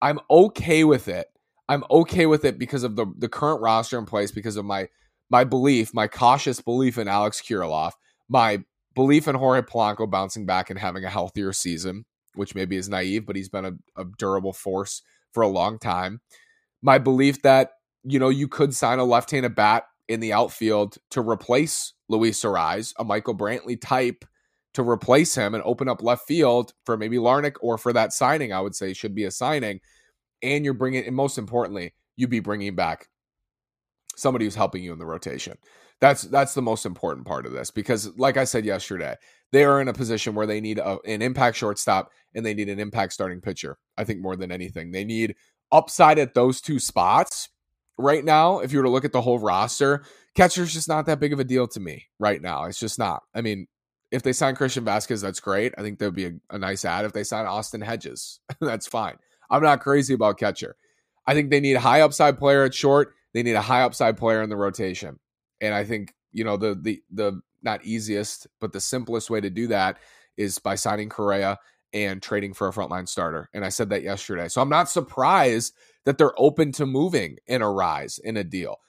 I'm 0.00 0.20
okay 0.30 0.84
with 0.84 1.08
it. 1.08 1.26
I'm 1.68 1.84
okay 1.90 2.26
with 2.26 2.44
it 2.44 2.58
because 2.58 2.82
of 2.82 2.96
the 2.96 3.06
the 3.18 3.28
current 3.28 3.60
roster 3.60 3.98
in 3.98 4.06
place, 4.06 4.30
because 4.30 4.56
of 4.56 4.64
my 4.64 4.88
my 5.30 5.44
belief, 5.44 5.92
my 5.94 6.06
cautious 6.06 6.60
belief 6.60 6.98
in 6.98 7.08
Alex 7.08 7.40
Kirilloff, 7.40 7.92
my 8.28 8.62
belief 8.94 9.28
in 9.28 9.34
Jorge 9.34 9.62
Polanco 9.62 10.10
bouncing 10.10 10.46
back 10.46 10.70
and 10.70 10.78
having 10.78 11.04
a 11.04 11.10
healthier 11.10 11.52
season, 11.52 12.04
which 12.34 12.54
maybe 12.54 12.76
is 12.76 12.88
naive, 12.88 13.26
but 13.26 13.36
he's 13.36 13.48
been 13.48 13.64
a, 13.64 13.72
a 13.96 14.04
durable 14.18 14.52
force 14.52 15.02
for 15.32 15.42
a 15.42 15.48
long 15.48 15.78
time. 15.78 16.20
My 16.82 16.98
belief 16.98 17.42
that 17.42 17.72
you 18.04 18.18
know, 18.18 18.28
you 18.28 18.48
could 18.48 18.74
sign 18.74 18.98
a 18.98 19.04
left-handed 19.04 19.54
bat 19.54 19.84
in 20.08 20.20
the 20.20 20.32
outfield 20.32 20.96
to 21.10 21.20
replace 21.20 21.92
Luis 22.08 22.42
Arraez, 22.42 22.94
a 22.98 23.04
Michael 23.04 23.36
Brantley 23.36 23.80
type 23.80 24.24
to 24.74 24.82
replace 24.82 25.34
him 25.34 25.54
and 25.54 25.62
open 25.64 25.88
up 25.88 26.02
left 26.02 26.26
field 26.26 26.72
for 26.84 26.96
maybe 26.96 27.16
Larnach 27.16 27.56
or 27.60 27.76
for 27.78 27.92
that 27.92 28.12
signing. 28.12 28.52
I 28.52 28.60
would 28.60 28.74
say 28.74 28.92
should 28.92 29.14
be 29.14 29.24
a 29.24 29.30
signing, 29.30 29.80
and 30.42 30.64
you're 30.64 30.74
bringing, 30.74 31.04
and 31.04 31.16
most 31.16 31.38
importantly, 31.38 31.94
you'd 32.16 32.30
be 32.30 32.40
bringing 32.40 32.74
back 32.74 33.08
somebody 34.18 34.44
who's 34.44 34.54
helping 34.54 34.82
you 34.82 34.92
in 34.92 34.98
the 34.98 35.06
rotation. 35.06 35.56
That's 36.00 36.22
that's 36.22 36.54
the 36.54 36.62
most 36.62 36.86
important 36.86 37.26
part 37.26 37.46
of 37.46 37.52
this 37.52 37.70
because, 37.70 38.16
like 38.16 38.36
I 38.36 38.44
said 38.44 38.64
yesterday, 38.64 39.16
they 39.52 39.64
are 39.64 39.80
in 39.80 39.88
a 39.88 39.92
position 39.92 40.34
where 40.34 40.46
they 40.46 40.60
need 40.60 40.78
a, 40.78 40.98
an 41.06 41.22
impact 41.22 41.56
shortstop 41.56 42.10
and 42.34 42.46
they 42.46 42.54
need 42.54 42.68
an 42.68 42.78
impact 42.78 43.12
starting 43.12 43.40
pitcher. 43.40 43.78
I 43.96 44.04
think 44.04 44.20
more 44.20 44.36
than 44.36 44.52
anything, 44.52 44.92
they 44.92 45.04
need 45.04 45.34
upside 45.72 46.18
at 46.18 46.34
those 46.34 46.60
two 46.60 46.78
spots 46.78 47.48
right 47.98 48.24
now, 48.24 48.60
if 48.60 48.72
you 48.72 48.78
were 48.78 48.84
to 48.84 48.90
look 48.90 49.04
at 49.04 49.12
the 49.12 49.20
whole 49.20 49.38
roster, 49.40 50.04
catcher's 50.36 50.72
just 50.72 50.88
not 50.88 51.06
that 51.06 51.18
big 51.20 51.32
of 51.32 51.40
a 51.40 51.44
deal 51.44 51.66
to 51.68 51.80
me 51.80 52.06
right 52.18 52.40
now. 52.40 52.64
It's 52.64 52.78
just 52.78 52.98
not. 52.98 53.22
I 53.34 53.40
mean, 53.40 53.66
If 54.10 54.22
they 54.22 54.32
sign 54.32 54.54
Christian 54.54 54.84
Vázquez, 54.84 55.20
that's 55.20 55.40
great. 55.40 55.74
I 55.76 55.82
think 55.82 55.98
that 55.98 56.06
would 56.06 56.14
be 56.14 56.26
a, 56.26 56.32
a 56.50 56.58
nice 56.58 56.84
ad. 56.84 57.04
If 57.04 57.12
they 57.12 57.24
sign 57.24 57.44
Austin 57.46 57.80
Hedges, 57.82 58.40
that's 58.60 58.86
fine. 58.86 59.16
I'm 59.50 59.62
not 59.62 59.80
crazy 59.80 60.14
about 60.14 60.38
catcher. 60.38 60.76
I 61.26 61.34
think 61.34 61.50
they 61.50 61.60
need 61.60 61.74
a 61.74 61.80
high 61.80 62.00
upside 62.00 62.38
player 62.38 62.64
at 62.64 62.72
short. 62.72 63.14
They 63.38 63.44
need 63.44 63.54
a 63.54 63.62
high 63.62 63.82
upside 63.82 64.16
player 64.16 64.42
in 64.42 64.50
the 64.50 64.56
rotation. 64.56 65.20
And 65.60 65.72
I 65.72 65.84
think, 65.84 66.12
you 66.32 66.42
know, 66.42 66.56
the 66.56 66.74
the 66.74 67.00
the 67.08 67.40
not 67.62 67.84
easiest, 67.84 68.48
but 68.60 68.72
the 68.72 68.80
simplest 68.80 69.30
way 69.30 69.40
to 69.40 69.48
do 69.48 69.68
that 69.68 69.98
is 70.36 70.58
by 70.58 70.74
signing 70.74 71.08
Correa 71.08 71.56
and 71.92 72.20
trading 72.20 72.52
for 72.52 72.66
a 72.66 72.72
frontline 72.72 73.08
starter. 73.08 73.48
And 73.54 73.64
I 73.64 73.68
said 73.68 73.90
that 73.90 74.02
yesterday. 74.02 74.48
So 74.48 74.60
I'm 74.60 74.68
not 74.68 74.90
surprised 74.90 75.72
that 76.04 76.18
they're 76.18 76.32
open 76.36 76.72
to 76.72 76.84
moving 76.84 77.36
in 77.46 77.62
a 77.62 77.70
rise 77.70 78.18
in 78.18 78.36
a 78.36 78.42
deal. 78.42 78.80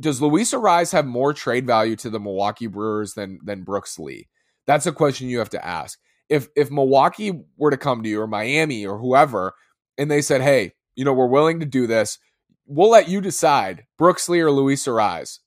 Does 0.00 0.22
Luis 0.22 0.52
Arraez 0.52 0.92
have 0.92 1.04
more 1.04 1.34
trade 1.34 1.66
value 1.66 1.96
to 1.96 2.08
the 2.08 2.20
Milwaukee 2.20 2.68
Brewers 2.68 3.14
than 3.14 3.40
than 3.42 3.64
Brooks 3.64 3.98
Lee? 3.98 4.28
That's 4.68 4.86
a 4.86 4.92
question 4.92 5.28
you 5.28 5.40
have 5.40 5.50
to 5.50 5.66
ask. 5.66 5.98
If 6.28 6.46
if 6.54 6.70
Milwaukee 6.70 7.32
were 7.56 7.72
to 7.72 7.76
come 7.76 8.04
to 8.04 8.08
you 8.08 8.20
or 8.20 8.28
Miami 8.28 8.86
or 8.86 8.96
whoever 8.96 9.54
and 9.98 10.08
they 10.08 10.22
said, 10.22 10.40
"Hey, 10.40 10.74
you 10.94 11.04
know, 11.04 11.12
we're 11.12 11.26
willing 11.26 11.58
to 11.58 11.66
do 11.66 11.88
this. 11.88 12.20
We'll 12.68 12.90
let 12.90 13.08
you 13.08 13.20
decide, 13.20 13.86
Brooks 13.96 14.28
Lee 14.28 14.40
or 14.40 14.50
Luis 14.50 14.86
Arraez." 14.86 15.38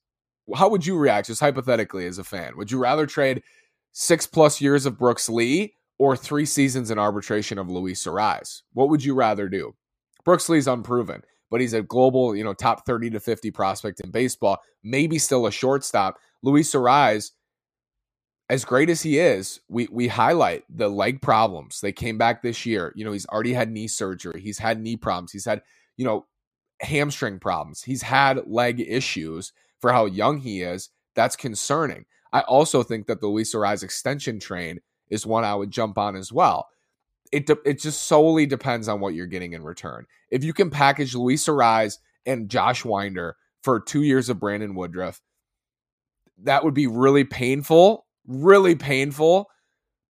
How 0.55 0.67
would 0.69 0.85
you 0.85 0.97
react 0.97 1.27
just 1.27 1.39
hypothetically 1.39 2.07
as 2.07 2.17
a 2.17 2.23
fan? 2.23 2.57
Would 2.57 2.71
you 2.71 2.79
rather 2.79 3.05
trade 3.05 3.43
6 3.93 4.25
plus 4.27 4.59
years 4.59 4.85
of 4.85 4.97
Brooks 4.97 5.29
Lee 5.29 5.75
or 5.99 6.17
3 6.17 6.45
seasons 6.45 6.89
in 6.89 6.97
arbitration 6.97 7.57
of 7.59 7.69
Luis 7.69 8.03
Arraez? 8.05 8.63
What 8.73 8.89
would 8.89 9.05
you 9.05 9.13
rather 9.13 9.47
do? 9.47 9.75
Brooks 10.25 10.49
Lee's 10.49 10.67
unproven, 10.67 11.21
but 11.51 11.61
he's 11.61 11.73
a 11.73 11.83
global, 11.83 12.35
you 12.35 12.43
know, 12.43 12.53
top 12.53 12.85
30 12.85 13.11
to 13.11 13.19
50 13.19 13.51
prospect 13.51 14.01
in 14.01 14.09
baseball, 14.09 14.57
maybe 14.83 15.19
still 15.19 15.45
a 15.45 15.51
shortstop. 15.51 16.17
Luis 16.41 16.73
Arraez, 16.73 17.31
as 18.49 18.65
great 18.65 18.89
as 18.89 19.01
he 19.01 19.19
is, 19.19 19.61
we 19.69 19.87
we 19.91 20.07
highlight 20.07 20.63
the 20.69 20.89
leg 20.89 21.21
problems. 21.21 21.79
They 21.79 21.93
came 21.93 22.17
back 22.17 22.41
this 22.41 22.65
year. 22.65 22.91
You 22.95 23.05
know, 23.05 23.11
he's 23.13 23.27
already 23.27 23.53
had 23.53 23.71
knee 23.71 23.87
surgery. 23.87 24.41
He's 24.41 24.57
had 24.57 24.81
knee 24.81 24.97
problems. 24.97 25.31
He's 25.31 25.45
had, 25.45 25.61
you 25.95 26.03
know, 26.03 26.25
hamstring 26.81 27.39
problems. 27.39 27.83
He's 27.83 28.01
had 28.01 28.47
leg 28.47 28.79
issues 28.79 29.53
for 29.79 29.91
how 29.91 30.05
young 30.05 30.39
he 30.39 30.61
is. 30.61 30.89
That's 31.15 31.35
concerning. 31.35 32.05
I 32.33 32.41
also 32.41 32.83
think 32.83 33.07
that 33.07 33.21
the 33.21 33.27
Luis 33.27 33.53
Arraez 33.53 33.83
extension 33.83 34.39
train 34.39 34.79
is 35.09 35.25
one 35.25 35.43
I 35.43 35.55
would 35.55 35.71
jump 35.71 35.97
on 35.97 36.15
as 36.15 36.31
well 36.31 36.67
it 37.31 37.45
de- 37.45 37.57
it 37.65 37.79
just 37.79 38.03
solely 38.03 38.45
depends 38.45 38.87
on 38.87 38.99
what 38.99 39.13
you're 39.13 39.25
getting 39.27 39.53
in 39.53 39.63
return. 39.63 40.05
If 40.29 40.43
you 40.43 40.53
can 40.53 40.69
package 40.69 41.15
Luis 41.15 41.45
Arraez 41.47 41.97
and 42.25 42.49
Josh 42.49 42.83
Winder 42.85 43.37
for 43.63 43.79
two 43.79 44.03
years 44.03 44.29
of 44.29 44.39
Brandon 44.39 44.75
Woodruff, 44.75 45.21
that 46.43 46.63
would 46.63 46.73
be 46.73 46.87
really 46.87 47.23
painful, 47.23 48.05
really 48.27 48.75
painful, 48.75 49.49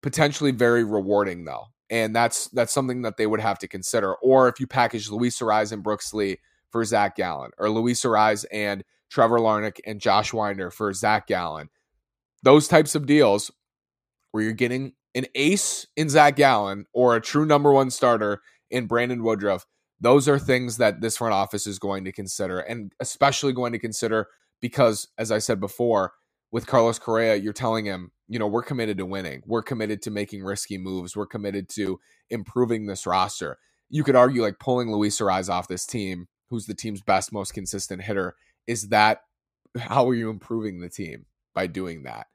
potentially 0.02 0.52
very 0.52 0.84
rewarding 0.84 1.46
though. 1.46 1.66
And 1.90 2.16
that's 2.16 2.48
that's 2.50 2.74
something 2.74 3.04
that 3.04 3.18
they 3.18 3.28
would 3.28 3.42
have 3.42 3.60
to 3.60 3.68
consider. 3.68 4.16
Or 4.16 4.48
if 4.48 4.60
you 4.60 4.68
package 4.68 5.10
Luis 5.10 5.40
Arraez 5.40 5.72
and 5.72 5.84
Brooks 5.84 6.14
Lee 6.14 6.40
for 6.72 6.84
Zach 6.86 7.16
Gallen, 7.16 7.52
or 7.58 7.70
Luis 7.70 8.04
Arraez 8.04 8.46
and 8.52 8.84
Trevor 9.10 9.40
Larnach 9.40 9.80
and 9.86 10.00
Josh 10.00 10.34
Winder 10.34 10.72
for 10.72 10.94
Zach 10.94 11.28
Gallen, 11.28 11.70
those 12.44 12.68
types 12.68 12.96
of 12.96 13.06
deals 13.06 13.52
where 14.32 14.44
you're 14.44 14.54
getting 14.54 14.94
an 15.14 15.26
ace 15.36 15.86
in 15.98 16.10
Zach 16.10 16.36
Gallen 16.36 16.86
or 16.94 17.16
a 17.16 17.22
true 17.22 17.46
number 17.46 17.72
one 17.72 17.90
starter 17.90 18.42
in 18.70 18.88
Brandon 18.88 19.24
Woodruff, 19.24 19.66
those 20.00 20.28
are 20.28 20.40
things 20.40 20.78
that 20.78 21.02
this 21.02 21.18
front 21.18 21.34
office 21.34 21.68
is 21.68 21.78
going 21.78 22.06
to 22.06 22.12
consider 22.12 22.60
and 22.60 22.92
especially 23.00 23.54
going 23.54 23.74
to 23.74 23.80
consider 23.80 24.28
because, 24.62 25.08
as 25.18 25.32
I 25.32 25.40
said 25.40 25.60
before, 25.60 26.14
with 26.52 26.68
Carlos 26.68 27.00
Correa, 27.00 27.36
you're 27.36 27.54
telling 27.54 27.86
him, 27.86 28.12
you 28.28 28.38
know, 28.40 28.48
we're 28.48 28.64
committed 28.64 28.98
to 28.98 29.06
winning. 29.06 29.42
We're 29.46 29.62
committed 29.62 30.02
to 30.04 30.12
making 30.12 30.44
risky 30.44 30.78
moves. 30.78 31.16
We're 31.16 31.26
committed 31.26 31.70
to 31.70 32.00
improving 32.30 32.86
this 32.86 33.06
roster. 33.06 33.58
You 33.90 34.04
could 34.04 34.16
argue 34.16 34.42
like 34.42 34.60
pulling 34.60 34.92
Luis 34.92 35.20
Arraez 35.20 35.50
off 35.50 35.68
this 35.68 35.86
team, 35.86 36.28
who's 36.52 36.68
the 36.68 36.76
team's 36.76 37.02
best, 37.02 37.34
most 37.34 37.56
consistent 37.56 38.04
hitter. 38.04 38.36
Is 38.68 38.90
that 38.90 39.22
how 39.80 40.08
are 40.08 40.14
you 40.14 40.30
improving 40.30 40.80
the 40.80 40.90
team 40.90 41.26
by 41.56 41.66
doing 41.66 42.04
that? 42.04 42.28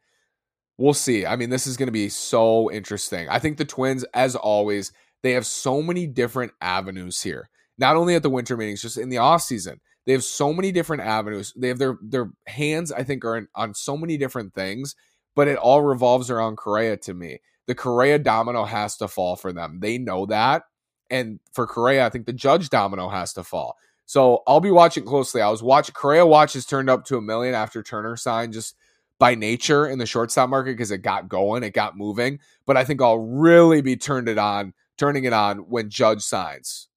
we'll 0.79 0.94
see. 0.94 1.26
I 1.26 1.37
mean, 1.37 1.50
this 1.50 1.66
is 1.66 1.76
going 1.76 1.88
to 1.88 1.92
be 1.92 2.09
so 2.09 2.70
interesting. 2.70 3.29
I 3.29 3.38
think 3.38 3.57
the 3.57 3.64
Twins, 3.64 4.05
as 4.14 4.37
always, 4.37 4.92
they 5.22 5.33
have 5.33 5.46
so 5.46 5.83
many 5.83 6.07
different 6.07 6.52
avenues 6.61 7.22
here. 7.22 7.48
Not 7.79 7.96
only 7.96 8.14
at 8.14 8.22
the 8.22 8.31
winter 8.31 8.57
meetings, 8.57 8.83
just 8.83 8.98
in 8.98 9.09
the 9.09 9.18
off 9.18 9.42
season, 9.42 9.81
they 10.07 10.12
have 10.12 10.24
so 10.24 10.52
many 10.52 10.72
different 10.72 11.02
avenues. 11.02 11.52
They 11.57 11.68
have 11.68 11.79
their 11.79 11.98
their 12.00 12.31
hands, 12.46 12.92
I 12.92 13.02
think, 13.02 13.24
are 13.24 13.37
in, 13.37 13.48
on 13.55 13.74
so 13.74 13.96
many 13.96 14.16
different 14.16 14.55
things, 14.55 14.94
but 15.35 15.48
it 15.48 15.59
all 15.59 15.83
revolves 15.83 16.31
around 16.31 16.57
Correa 16.57 16.96
to 16.98 17.14
me. 17.14 17.40
The 17.66 17.74
Correa 17.74 18.18
domino 18.18 18.64
has 18.64 18.96
to 18.98 19.09
fall 19.09 19.37
for 19.37 19.52
them. 19.52 19.81
They 19.81 19.98
know 19.98 20.26
that, 20.26 20.62
and 21.11 21.40
for 21.52 21.66
Correa, 21.66 22.07
I 22.07 22.11
think 22.11 22.26
the 22.26 22.33
Judge 22.33 22.70
domino 22.70 23.09
has 23.09 23.33
to 23.35 23.42
fall. 23.42 23.76
So 24.06 24.42
I'll 24.46 24.60
be 24.60 24.70
watching 24.70 25.04
closely. 25.04 25.42
I 25.42 25.50
was 25.50 25.62
watching 25.62 25.92
Correa 25.94 26.24
watches 26.24 26.64
turned 26.64 26.88
up 26.88 27.04
to 27.06 27.16
a 27.16 27.22
million 27.22 27.54
after 27.54 27.82
Turner 27.82 28.16
signed. 28.16 28.52
Just 28.52 28.76
by 29.18 29.34
nature 29.34 29.86
in 29.86 29.98
the 29.98 30.06
shortstop 30.06 30.50
market 30.50 30.72
because 30.72 30.90
it 30.90 30.98
got 30.98 31.28
going, 31.28 31.62
it 31.62 31.72
got 31.72 31.96
moving. 31.96 32.38
But 32.66 32.76
I 32.76 32.84
think 32.84 33.00
I'll 33.00 33.18
really 33.18 33.80
be 33.80 33.96
turned 33.96 34.28
it 34.28 34.38
on, 34.38 34.74
turning 34.98 35.24
it 35.24 35.32
on 35.32 35.58
when 35.58 35.90
Judge 35.90 36.22
signs. 36.22 36.88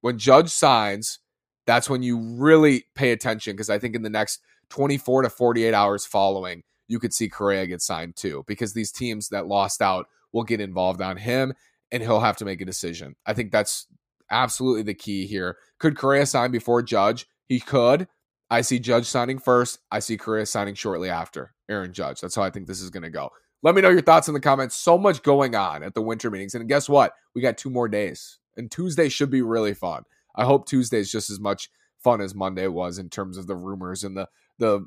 When 0.00 0.18
Judge 0.18 0.50
signs, 0.50 1.18
that's 1.66 1.90
when 1.90 2.02
you 2.02 2.18
really 2.18 2.86
pay 2.94 3.10
attention 3.12 3.54
because 3.54 3.70
I 3.70 3.78
think 3.78 3.94
in 3.94 4.02
the 4.02 4.10
next 4.10 4.40
24 4.70 5.22
to 5.22 5.30
48 5.30 5.74
hours 5.74 6.06
following, 6.06 6.62
you 6.88 6.98
could 6.98 7.12
see 7.12 7.28
Correa 7.28 7.66
get 7.66 7.82
signed 7.82 8.16
too 8.16 8.44
because 8.46 8.72
these 8.72 8.92
teams 8.92 9.28
that 9.30 9.46
lost 9.46 9.82
out 9.82 10.06
will 10.32 10.44
get 10.44 10.60
involved 10.60 11.02
on 11.02 11.16
him 11.16 11.52
and 11.90 12.02
he'll 12.02 12.20
have 12.20 12.36
to 12.36 12.44
make 12.44 12.60
a 12.60 12.66
decision. 12.66 13.16
I 13.26 13.34
think 13.34 13.50
that's 13.50 13.86
absolutely 14.30 14.82
the 14.82 14.94
key 14.94 15.26
here. 15.26 15.56
Could 15.78 15.96
Correa 15.96 16.26
sign 16.26 16.50
before 16.50 16.82
Judge? 16.82 17.26
He 17.46 17.60
could. 17.60 18.08
I 18.50 18.60
see 18.60 18.78
Judge 18.78 19.06
signing 19.06 19.38
first. 19.38 19.80
I 19.90 19.98
see 19.98 20.16
Correa 20.16 20.46
signing 20.46 20.74
shortly 20.74 21.08
after 21.08 21.54
Aaron 21.68 21.92
Judge. 21.92 22.20
That's 22.20 22.34
how 22.34 22.42
I 22.42 22.50
think 22.50 22.66
this 22.66 22.80
is 22.80 22.90
going 22.90 23.02
to 23.02 23.10
go. 23.10 23.30
Let 23.62 23.74
me 23.74 23.82
know 23.82 23.88
your 23.88 24.02
thoughts 24.02 24.28
in 24.28 24.34
the 24.34 24.40
comments. 24.40 24.76
So 24.76 24.96
much 24.96 25.22
going 25.22 25.54
on 25.54 25.82
at 25.82 25.94
the 25.94 26.02
winter 26.02 26.30
meetings. 26.30 26.54
And 26.54 26.68
guess 26.68 26.88
what? 26.88 27.12
We 27.34 27.42
got 27.42 27.58
two 27.58 27.70
more 27.70 27.88
days. 27.88 28.38
And 28.56 28.70
Tuesday 28.70 29.08
should 29.08 29.30
be 29.30 29.42
really 29.42 29.74
fun. 29.74 30.04
I 30.36 30.44
hope 30.44 30.66
Tuesday 30.66 30.98
is 30.98 31.10
just 31.10 31.30
as 31.30 31.40
much 31.40 31.68
fun 31.98 32.20
as 32.20 32.34
Monday 32.34 32.68
was 32.68 32.98
in 32.98 33.08
terms 33.08 33.36
of 33.36 33.46
the 33.46 33.56
rumors 33.56 34.04
and 34.04 34.16
the 34.16 34.28
the 34.58 34.86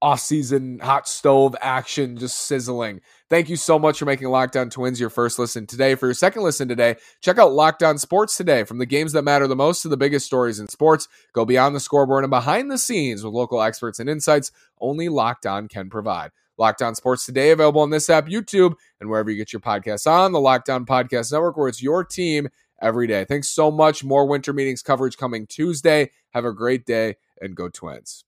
off-season 0.00 0.78
hot 0.78 1.08
stove 1.08 1.56
action 1.60 2.16
just 2.16 2.36
sizzling. 2.38 3.00
Thank 3.30 3.48
you 3.48 3.56
so 3.56 3.78
much 3.78 3.98
for 3.98 4.04
making 4.06 4.28
Locked 4.28 4.56
On 4.56 4.70
Twins 4.70 5.00
your 5.00 5.10
first 5.10 5.38
listen 5.38 5.66
today. 5.66 5.94
For 5.94 6.06
your 6.06 6.14
second 6.14 6.42
listen 6.42 6.68
today, 6.68 6.96
check 7.20 7.38
out 7.38 7.52
Locked 7.52 7.82
On 7.82 7.98
Sports 7.98 8.36
today. 8.36 8.64
From 8.64 8.78
the 8.78 8.86
games 8.86 9.12
that 9.12 9.22
matter 9.22 9.46
the 9.46 9.56
most 9.56 9.82
to 9.82 9.88
the 9.88 9.96
biggest 9.96 10.24
stories 10.24 10.60
in 10.60 10.68
sports, 10.68 11.08
go 11.32 11.44
beyond 11.44 11.74
the 11.74 11.80
scoreboard 11.80 12.24
and 12.24 12.30
behind 12.30 12.70
the 12.70 12.78
scenes 12.78 13.22
with 13.22 13.34
local 13.34 13.60
experts 13.60 13.98
and 13.98 14.08
insights 14.08 14.50
only 14.80 15.08
Locked 15.08 15.46
On 15.46 15.68
can 15.68 15.90
provide. 15.90 16.30
Locked 16.56 16.82
On 16.82 16.94
Sports 16.94 17.26
today 17.26 17.50
available 17.50 17.82
on 17.82 17.90
this 17.90 18.10
app, 18.10 18.26
YouTube, 18.26 18.74
and 19.00 19.10
wherever 19.10 19.30
you 19.30 19.36
get 19.36 19.52
your 19.52 19.60
podcasts 19.60 20.10
on 20.10 20.32
the 20.32 20.40
Locked 20.40 20.70
On 20.70 20.86
Podcast 20.86 21.32
Network, 21.32 21.56
where 21.56 21.68
it's 21.68 21.82
your 21.82 22.04
team 22.04 22.48
every 22.80 23.06
day. 23.06 23.24
Thanks 23.24 23.48
so 23.48 23.70
much. 23.70 24.02
More 24.02 24.26
winter 24.26 24.52
meetings 24.52 24.82
coverage 24.82 25.16
coming 25.16 25.46
Tuesday. 25.46 26.10
Have 26.30 26.44
a 26.44 26.52
great 26.52 26.86
day 26.86 27.16
and 27.40 27.54
go 27.54 27.68
Twins. 27.68 28.24